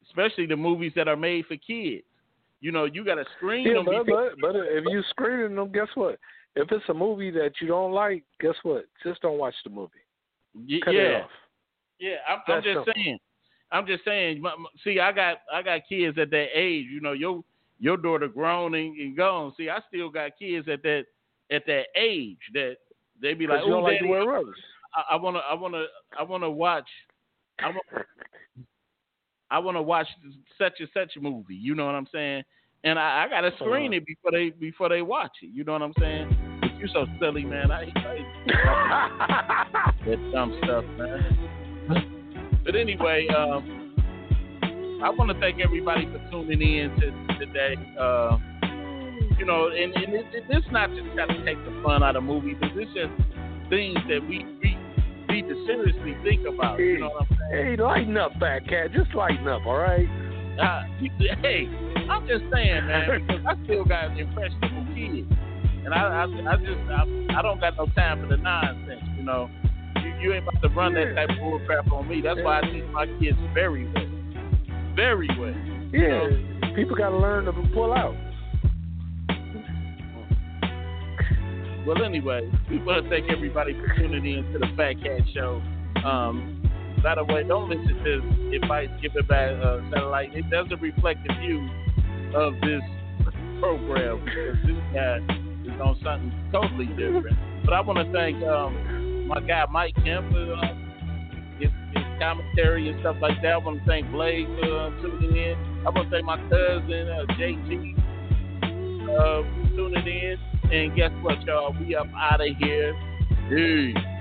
[0.07, 2.03] especially the movies that are made for kids.
[2.61, 3.85] You know, you got to screen Yeah, them.
[3.85, 6.17] but, because- but but if you screening them, guess what?
[6.55, 8.85] If it's a movie that you don't like, guess what?
[9.03, 9.91] Just don't watch the movie.
[10.83, 11.29] Cut it yeah, off.
[11.99, 12.15] yeah.
[12.29, 12.93] I'm, I'm just simple.
[12.95, 13.17] saying.
[13.71, 14.43] I'm just saying.
[14.83, 16.87] See, I got I got kids at that age.
[16.89, 17.43] You know, your
[17.79, 19.53] your daughter grown and, and gone.
[19.57, 21.05] See, I still got kids at that
[21.51, 22.77] at that age that
[23.21, 24.55] they be like, "Oh, like daddy, wear rubbers.
[24.95, 25.85] I, I wanna, I wanna,
[26.17, 26.87] I wanna watch.
[27.59, 27.85] I want,
[29.51, 30.07] I wanna watch
[30.57, 31.55] such and such movie.
[31.55, 32.43] You know what I'm saying?
[32.83, 35.49] And I, I gotta screen it before they before they watch it.
[35.53, 36.35] You know what I'm saying?
[36.77, 37.71] You're so silly, man.
[37.71, 41.44] I, I that dumb stuff, man.
[42.65, 43.93] But anyway, um,
[45.03, 47.75] I want to thank everybody for tuning in to today.
[47.97, 48.39] Uh,
[49.37, 52.15] you know, and, and it, it, it's not just trying to take the fun out
[52.15, 53.11] of movies, but it's just
[53.69, 54.77] things that we we
[55.29, 56.79] need to seriously think about.
[56.79, 57.77] You know what I'm saying?
[57.77, 58.91] Hey, lighten up, fat cat.
[58.93, 60.07] Just lighten up, all right?
[60.59, 60.83] Uh,
[61.41, 61.67] hey,
[62.09, 65.27] I'm just saying, man, because I still got impressionable kids,
[65.83, 69.03] and I, I, I just, I, I don't got no time for the nonsense.
[69.17, 69.49] You know,
[70.05, 72.21] you, you ain't about to run that type of bullcrap on me.
[72.21, 75.55] That's why I teach my kids very well, very well.
[75.91, 78.15] Yeah, people got to learn to pull out.
[81.85, 85.61] Well, anyway, we want to thank everybody for tuning in to the Fat Cat Show.
[86.03, 86.61] Um,
[87.03, 90.35] by the way, don't listen to advice given by uh, satellite.
[90.35, 91.69] It doesn't reflect the view
[92.33, 92.81] of this
[93.59, 94.25] program.
[94.25, 95.17] because This guy
[95.63, 97.37] is on something totally different.
[97.63, 98.73] But I want to thank um,
[99.25, 100.73] my guy Mike Kemp for uh,
[101.59, 103.53] his, his commentary and stuff like that.
[103.53, 105.55] I want to thank Blake for uh, tuning in.
[105.85, 107.95] I want to thank my cousin uh, JT
[109.09, 110.37] uh, tuning in.
[110.71, 111.75] And guess what, y'all?
[111.79, 112.95] We up out of here.
[113.49, 114.14] Peace.